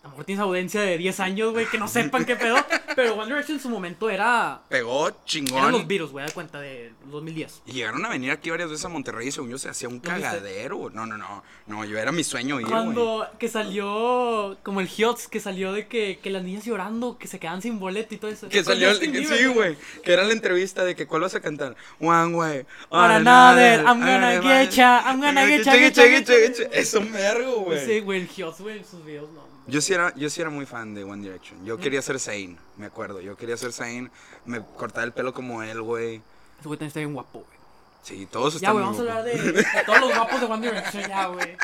[0.03, 2.57] A lo mejor tienes audiencia de 10 años, güey, que no sepan qué pedo.
[2.95, 4.61] Pero One Direction en su momento era.
[4.69, 5.73] Pegó Eran chingón.
[5.73, 7.63] los virus, güey, da cuenta de 2010.
[7.67, 9.99] Y llegaron a venir aquí varias veces a Monterrey y según yo se hacía un
[9.99, 10.91] cagadero.
[10.95, 11.43] No, no, no.
[11.67, 12.69] No, yo era mi sueño ir.
[12.69, 17.27] Cuando que salió, como el Hiots, que salió de que, que las niñas llorando, que
[17.27, 18.49] se quedaban sin boleto y todo eso.
[18.49, 19.77] Que salió, Justin que- sí, güey.
[20.05, 21.75] Que era la entrevista de que cuál vas a cantar.
[21.99, 22.67] One way.
[22.91, 26.41] Or another, I'm gonna get ya, I'm gonna get ya, Che, get che, ya, che,
[26.41, 26.71] get che, ya.
[26.71, 26.79] che.
[26.81, 27.85] Es un vergo, güey.
[27.85, 29.56] Sí, güey, el Hiots, güey, sus videos, no.
[29.67, 31.65] Yo sí, era, yo sí era muy fan de One Direction.
[31.65, 33.21] Yo quería ser Zayn, me acuerdo.
[33.21, 34.11] Yo quería ser Zayn.
[34.45, 36.23] Me cortaba el pelo como él, güey.
[36.59, 37.59] Ese güey también está bien guapo, güey.
[38.03, 40.47] Sí, todos Ya, están güey, muy vamos a hablar de, de todos los guapos de
[40.47, 41.57] One Direction, ya, güey.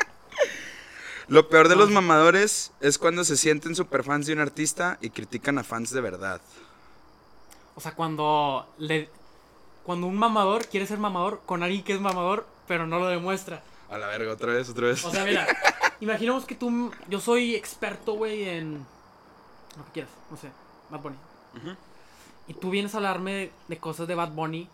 [1.29, 5.09] Lo peor de los mamadores es cuando se sienten super fans de un artista y
[5.09, 6.41] critican a fans de verdad.
[7.75, 9.09] O sea, cuando le...
[9.83, 13.63] Cuando un mamador quiere ser mamador con alguien que es mamador, pero no lo demuestra.
[13.89, 15.03] A la verga, otra vez, otra vez.
[15.05, 15.45] O sea, mira,
[16.01, 18.85] imaginemos que tú, yo soy experto, güey, en
[19.77, 20.49] lo que quieras, no sé,
[20.89, 21.17] Bad Bunny.
[21.57, 21.75] Ujú.
[22.47, 24.69] Y tú vienes a hablarme de, de cosas de Bad Bunny,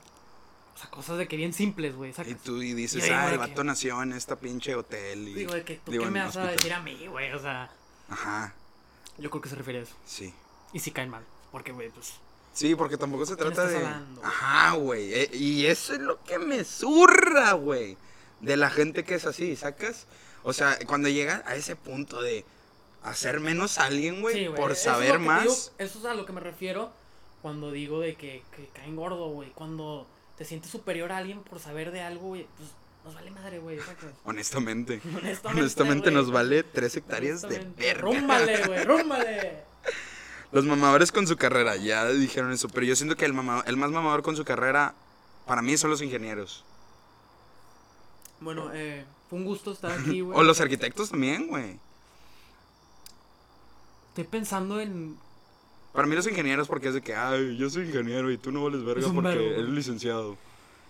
[0.76, 3.38] o sea, cosas de que bien simples, güey, y tú y dices, ah, el que-
[3.38, 5.28] vato nació en esta pinche hotel.
[5.28, 6.56] Y, Digo, de que tú digo, qué me vas a hospital".
[6.56, 7.70] decir a mí, güey, o sea,
[8.10, 8.54] Ajá,
[9.18, 9.96] yo creo que se refiere a eso.
[10.06, 10.34] sí.
[10.72, 12.14] Y si caen mal, porque, güey, pues,
[12.54, 13.78] Sí, porque tampoco se trata de.
[13.78, 14.22] hablando?
[14.24, 15.14] Ajá, güey.
[15.14, 17.96] eh, y eso es lo que me zurra, güey.
[18.42, 20.08] De la gente que es así, ¿sacas?
[20.44, 22.46] O sea, cuando llega a ese punto de
[23.04, 25.44] hacer menos a alguien, güey, sí, por eso saber más.
[25.44, 26.92] digo, eso es a lo que me refiero
[27.42, 31.60] cuando digo de que, que caen gordo, güey, cuando te sientes superior a alguien por
[31.60, 32.70] saber de algo, güey, pues,
[33.06, 33.80] nos vale madre, güey.
[34.26, 35.02] Honestamente.
[35.46, 38.02] Honestamente, nos vale tres hectáreas de verga.
[38.02, 39.64] Rúmbale, güey, rúmbale.
[40.52, 43.78] Los mamadores con su carrera, ya dijeron eso, pero yo siento que el, mama- el
[43.78, 44.96] más mamador con su carrera,
[45.46, 46.66] para mí son los ingenieros.
[48.42, 50.38] Bueno, eh, fue un gusto estar aquí, güey.
[50.38, 51.78] O los arquitectos también, güey.
[54.10, 55.18] Estoy pensando en.
[55.94, 58.64] Para mí los ingenieros porque es de que, ay, yo soy ingeniero y tú no
[58.64, 60.38] vales verga Es porque eres licenciado.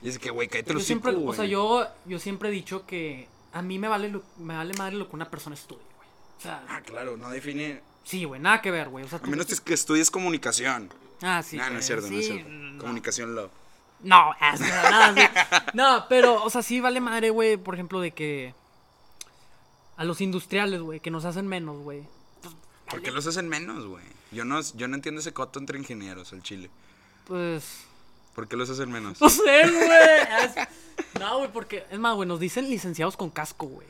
[0.01, 2.85] Y es que, güey, cállate los siempre, hocico, o sea, yo, yo siempre he dicho
[2.85, 6.07] que a mí me vale, lo- me vale madre lo que una persona estudie, güey.
[6.37, 7.81] O sea, Ah, claro, no define...
[8.03, 9.03] sí, güey, nada que ver, güey.
[9.05, 10.89] O sea, A menos que, que estudies comunicación.
[11.21, 11.57] Ah, sí.
[11.57, 12.49] no, no es cierto, no es cierto.
[12.49, 12.79] no.
[12.81, 13.49] Comunicación lo...
[14.01, 15.21] No, es- nada, sí.
[15.73, 18.53] No, pero, o sea, sí vale madre, güey, por ejemplo, de que.
[19.97, 22.03] A los industriales, güey, que nos hacen menos, güey.
[22.41, 22.55] Pues,
[22.89, 24.03] ¿Por qué los hacen menos, güey?
[24.31, 26.69] Yo no, yo no entiendo ese coto entre ingenieros, el chile.
[27.25, 27.83] Pues.
[28.35, 29.19] ¿Por qué los hacen menos?
[29.19, 30.65] No sé, güey.
[31.19, 31.85] No, güey, porque.
[31.91, 33.87] Es más, güey, nos dicen licenciados con casco, güey.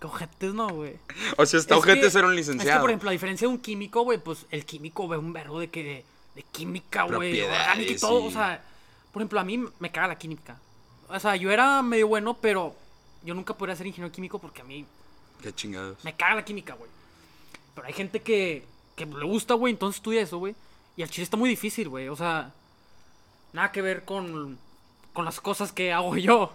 [0.00, 0.96] Cojetes, no, güey.
[1.38, 2.80] O sea, está Es ojete que- ser un Es que, licenciado.
[2.80, 5.68] por ejemplo, a diferencia de un químico, güey, pues el químico ve un verbo de
[5.70, 6.04] que.
[6.36, 7.40] De química, güey.
[7.42, 8.20] Orgánica y todo.
[8.20, 8.62] y- O sea,
[9.12, 10.56] por ejemplo, a mí me caga la química.
[11.08, 12.76] O sea, yo era medio bueno, pero
[13.24, 14.86] yo nunca podría ser ingeniero químico porque a mí
[15.42, 16.04] Qué chingados.
[16.04, 16.90] me caga la química, güey.
[17.74, 20.54] Pero hay gente que, que le gusta, güey, entonces estudia eso, güey.
[20.96, 22.08] Y al chile está muy difícil, güey.
[22.08, 22.52] O sea,
[23.52, 24.58] nada que ver con,
[25.12, 26.52] con las cosas que hago yo.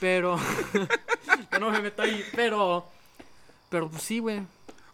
[0.00, 0.38] Pero.
[1.52, 2.24] yo no me meto ahí.
[2.34, 2.86] Pero.
[3.68, 4.40] Pero pues sí, güey.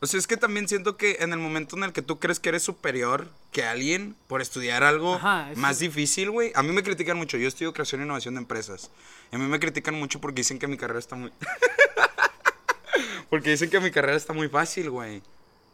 [0.01, 2.41] O sea, es que también siento que en el momento en el que tú crees
[2.41, 6.51] que eres superior que alguien por estudiar algo Ajá, más difícil, güey.
[6.55, 7.37] A mí me critican mucho.
[7.37, 8.91] Yo estudio creación e innovación de empresas.
[9.31, 11.31] Y a mí me critican mucho porque dicen que mi carrera está muy.
[13.31, 15.23] porque dicen que mi carrera está muy fácil, güey.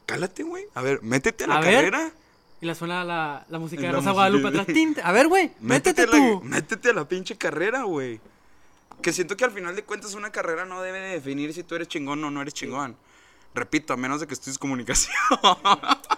[0.06, 0.64] Cálate, güey.
[0.74, 1.74] A ver, métete a la A ver.
[1.74, 2.10] carrera.
[2.60, 4.10] Y la suena la, la música de La Rosa.
[4.12, 4.66] Guadalupe atrás.
[5.04, 5.52] A ver, güey.
[5.60, 6.40] Métete, la, tú.
[6.42, 8.20] métete a la pinche carrera, güey.
[9.02, 11.76] Que siento que al final de cuentas una carrera no debe de definir si tú
[11.76, 12.96] eres chingón o no eres chingón.
[13.54, 15.14] Repito, a menos de que estudies comunicación.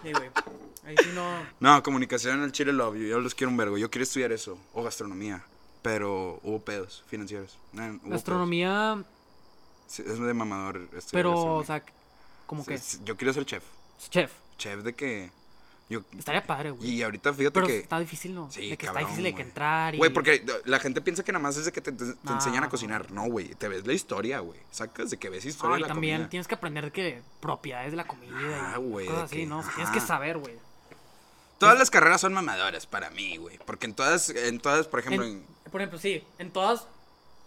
[0.03, 0.31] Sí, güey.
[0.85, 1.25] Ahí sí no.
[1.61, 3.07] no, comunicación en el Chile lo obvio.
[3.07, 3.79] Yo los quiero un vergo.
[3.79, 4.59] Yo quiero estudiar eso.
[4.73, 5.45] O gastronomía.
[5.83, 7.57] Pero hubo pedos financieros.
[7.73, 8.95] Hubo Gastronomía.
[8.97, 9.07] pedos.
[9.87, 10.77] Sí, es de mamador.
[10.97, 11.83] estudiar Pero, o sea,
[12.47, 13.05] como Sí, que.
[13.05, 13.65] Yo quiero ser chef.
[14.11, 14.33] Chef.
[14.59, 15.31] Chef de que.
[15.91, 16.89] Yo, Estaría padre, güey.
[16.89, 17.79] y ahorita fíjate Pero que.
[17.81, 18.49] está difícil, ¿no?
[18.51, 19.49] Sí, de que cabrón, está difícil de que güey.
[19.49, 19.99] entrar y...
[19.99, 22.35] Güey, porque la gente piensa que nada más es de que te, te- te No.
[22.35, 23.11] enseñan a cocinar.
[23.11, 23.55] No, güey.
[23.57, 24.59] Te ves la historia, güey.
[24.71, 26.31] Sacas de que ves historia de y la también comida.
[26.31, 28.33] tienes que aprender que propiedades de la comida
[28.73, 29.59] Ah, y güey, cosas de así, que- ¿no?
[29.59, 30.55] O sea, tienes que saber, güey.
[31.59, 33.59] Todas las carreras son mamadoras para mí, güey.
[33.67, 36.87] Porque en todas, en todas, por ejemplo, En- en- Por ejemplo, sí, en todas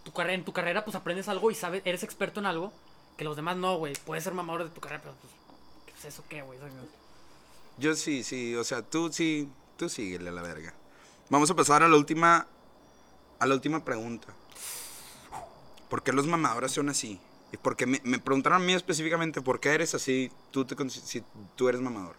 [0.04, 2.72] tu carrera, en tu carrera pues aprendes algo y sabes, eres experto en algo
[3.16, 3.94] que los demás no, güey.
[4.04, 5.32] Puedes ser mamador de tu carrera, pero pues,
[5.86, 6.58] ¿qué es eso qué, güey?
[7.78, 8.54] Yo sí, sí.
[8.56, 10.72] O sea, tú sí, tú síguele a la verga.
[11.30, 12.46] Vamos a pasar a la última,
[13.38, 14.28] a la última pregunta.
[15.88, 17.20] ¿Por qué los mamadores son así?
[17.52, 21.22] Y porque me, me preguntaron a mí específicamente por qué eres así, tú te, si
[21.56, 22.16] tú eres mamador.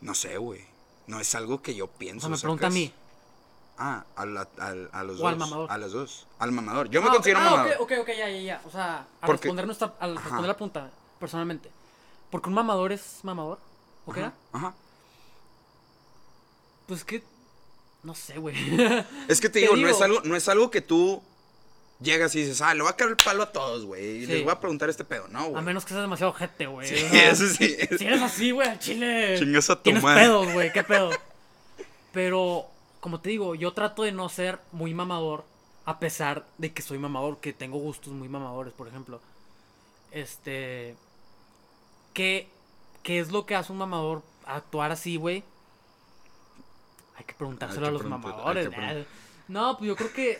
[0.00, 0.64] No sé, güey.
[1.06, 2.26] No es algo que yo pienso.
[2.28, 2.74] sea, me pregunta a ¿sacas?
[2.74, 2.92] mí.
[3.76, 4.48] Ah, a, la-
[4.92, 5.28] a los O dos.
[5.32, 5.72] al mamador.
[5.72, 6.26] A los dos.
[6.38, 6.90] Al mamador.
[6.90, 7.72] Yo me Ah, considero ah, mamador.
[7.80, 8.62] ok, ok, ya, ya, ya.
[8.66, 10.06] O sea, a Porque- responder, nuestra, Ajá.
[10.14, 11.70] responder la pregunta, personalmente.
[12.30, 13.58] ¿Porque un mamador es mamador?
[14.06, 14.58] ¿O qué Ajá, era?
[14.58, 14.74] Ajá.
[16.86, 17.22] Pues que...
[18.02, 18.56] No sé, güey.
[19.28, 21.22] Es que te, digo, No, es algo, no es algo que tú
[22.00, 24.22] llegas y dices, ah, le voy a caer el palo a todos, güey.
[24.22, 24.32] Y Sí.
[24.32, 25.28] les voy a preguntar este pedo.
[25.28, 25.56] No, güey.
[25.58, 26.88] a menos que seas demasiado gente, güey.
[26.88, 27.76] Sí, o sea, eso sí.
[27.98, 29.36] Si eres así, güey, al chile.
[29.38, 30.22] Chingas a tu Tienes madre.
[30.22, 31.10] pedos, güey, qué pedo.
[32.12, 32.66] Pero,
[33.00, 35.44] como te digo, yo trato de no ser muy mamador.
[35.84, 39.20] A pesar de que soy mamador, que tengo gustos muy mamadores, por ejemplo.
[40.10, 40.96] Este.
[42.12, 42.48] ¿Qué,
[43.02, 45.44] qué es lo que hace un mamador actuar así, güey?
[47.16, 48.68] Hay que preguntárselo Hay a los preguntar- mamadores.
[48.72, 49.06] eh.
[49.48, 50.38] No, pues yo creo que,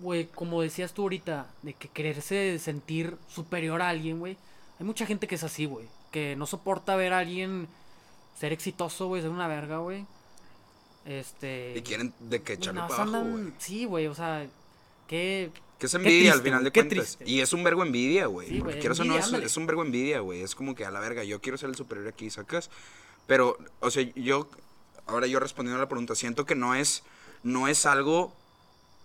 [0.00, 4.36] güey, como decías tú ahorita, de que quererse sentir superior a alguien, güey.
[4.80, 5.86] Hay mucha gente que es así, güey.
[6.10, 7.68] Que no soporta ver a alguien
[8.38, 10.06] ser exitoso, güey, ser una verga, güey.
[11.04, 11.74] Este.
[11.76, 13.52] Y quieren de que echarle nada para abajo, güey.
[13.58, 14.46] Sí, güey, o sea,
[15.06, 15.50] que.
[15.78, 17.16] Que es envidia al final de qué cuentas.
[17.16, 17.24] triste.
[17.30, 18.48] Y es un vergo envidia, güey.
[18.48, 20.42] Sí, porque quieras o no, es, es un vergo envidia, güey.
[20.42, 22.70] Es como que a la verga, yo quiero ser el superior aquí, ¿sacas?
[23.26, 24.48] Pero, o sea, yo,
[25.06, 27.02] ahora yo respondiendo a la pregunta, siento que no es,
[27.42, 28.34] no es algo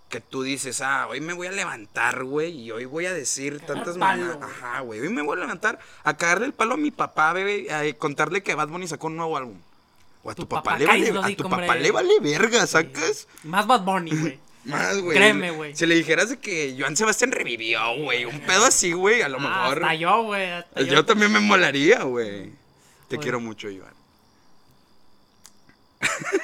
[0.10, 3.60] que tú dices, ah, hoy me voy a levantar, güey, y hoy voy a decir
[3.60, 4.38] Cagar tantas güey.
[4.42, 7.72] Ajá, güey, hoy me voy a levantar a cagarle el palo a mi papá, bebé,
[7.72, 9.58] a contarle que Bad Bunny sacó un nuevo álbum.
[10.24, 13.28] O a tu, Tu papá, papá, le vale, a tu papá le vale verga, ¿sacas?
[13.44, 14.40] Más Bad Bunny, güey.
[14.66, 15.18] Más, güey.
[15.18, 15.76] Créeme, güey.
[15.76, 19.38] Si le dijeras de que Joan Sebastián revivió, güey, un pedo así, güey, a lo
[19.40, 19.84] Ah, mejor.
[19.84, 20.50] hasta yo, güey.
[20.88, 22.50] yo, también me molaría, güey.
[23.08, 23.20] Te Joder.
[23.22, 23.94] quiero mucho, Joan.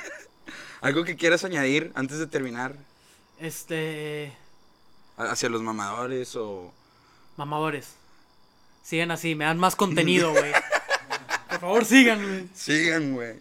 [0.82, 2.76] ¿Algo que quieras añadir antes de terminar?
[3.40, 4.32] Este.
[5.18, 6.74] Hacia los mamadores o.
[7.38, 7.94] Mamadores.
[8.84, 10.52] Sigan así, me dan más contenido, güey.
[11.50, 12.48] Por favor, sigan, güey.
[12.54, 13.40] Sigan, güey.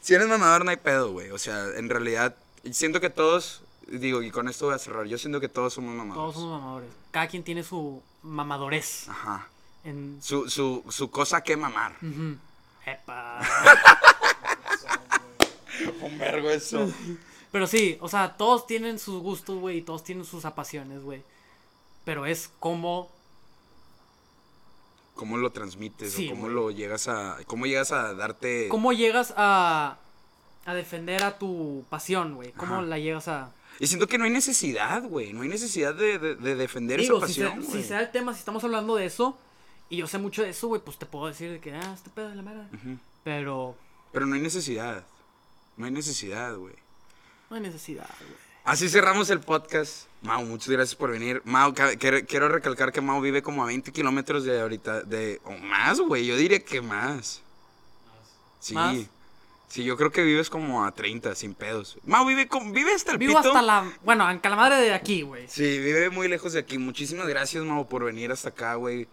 [0.00, 1.30] Si eres mamador, no hay pedo, güey.
[1.30, 2.36] O sea, en realidad,
[2.70, 3.62] siento que todos.
[3.88, 5.06] Digo, y con esto voy a cerrar.
[5.06, 6.16] Yo siento que todos somos mamadores.
[6.16, 6.90] Todos somos mamadores.
[7.10, 9.08] Cada quien tiene su mamadorez.
[9.08, 9.48] Ajá.
[9.84, 10.18] En...
[10.22, 11.96] Su, su, su cosa que mamar.
[12.02, 12.36] Ujú.
[12.86, 13.40] Epa.
[16.00, 16.90] Un vergo eso.
[17.52, 21.22] Pero sí, o sea, todos tienen sus gustos, güey, y todos tienen sus apasiones, güey.
[22.04, 23.10] Pero es como...
[25.14, 29.32] cómo lo transmites Sí, o cómo lo llegas a cómo llegas a darte ¿Cómo llegas
[29.36, 29.98] a,
[30.66, 32.52] a defender a tu pasión, güey?
[32.52, 32.82] ¿Cómo Ajá.
[32.82, 33.52] la llegas a...?
[33.80, 37.18] Y siento que no hay necesidad güey no hay necesidad de, de- de defender Digo,
[37.18, 39.36] esa si, pasión si sea el tema, si estamos hablando de eso,
[39.90, 42.08] y yo sé mucho de eso, güey, pues te puedo decir de que, ah, este
[42.10, 42.68] pedo de la mera.
[43.24, 43.76] Pero
[44.12, 45.04] pero no hay necesidad
[45.76, 46.74] no hay necesidad güey.
[47.50, 48.32] No hay necesidad, güey.
[48.64, 50.06] así cerramos el podcast.
[50.22, 51.42] Mau muchas gracias por venir.
[51.44, 56.00] Mau quiero, recalcar que Mau vive como a 20 kilómetros de ahorita de o más
[56.00, 57.42] güey yo diría que más.
[58.60, 58.74] Sí.
[58.74, 58.96] ¿Más?
[59.74, 61.98] Sí, yo creo que vives como a 30, sin pedos.
[62.04, 63.48] Mau, vive, con, vive hasta el Vivo pito.
[63.48, 63.92] hasta la.
[64.04, 65.48] Bueno, en Calamadre de aquí, güey.
[65.48, 66.78] Sí, vive muy lejos de aquí.
[66.78, 69.08] Muchísimas gracias, Mau, por venir hasta acá, güey.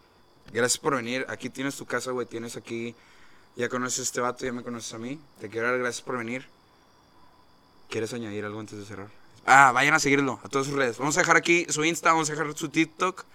[0.54, 1.26] Gracias por venir.
[1.30, 2.28] Aquí tienes tu casa, güey.
[2.28, 2.94] Tienes aquí.
[3.56, 5.20] Ya conoces a este vato, ya me conoces a mí.
[5.40, 6.46] Te quiero dar gracias por venir.
[7.90, 9.10] ¿Quieres añadir algo antes de cerrar?
[9.48, 11.00] Ah, vayan a seguirlo a todas sus redes.
[11.00, 13.26] Vamos a dejar aquí su Insta, vamos a dejar su TikTok.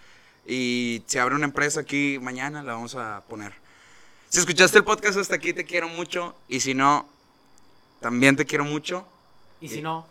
[0.47, 3.53] Y si abre una empresa aquí mañana, la vamos a poner.
[4.29, 6.37] Si escuchaste el podcast hasta aquí, te quiero mucho.
[6.47, 7.16] Y si no,
[8.01, 9.07] también te quiero mucho.
[9.61, 10.07] Y si no,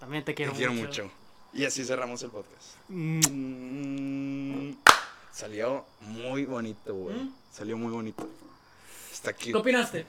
[0.00, 1.04] también te quiero, te quiero mucho.
[1.04, 1.14] mucho.
[1.52, 2.76] Y así cerramos el podcast.
[2.88, 4.72] Mm,
[5.32, 7.16] Salió muy bonito, güey.
[7.16, 7.32] ¿Mm?
[7.52, 8.28] Salió muy bonito.
[9.12, 9.52] Hasta aquí.
[9.52, 10.06] ¿Qué opinaste?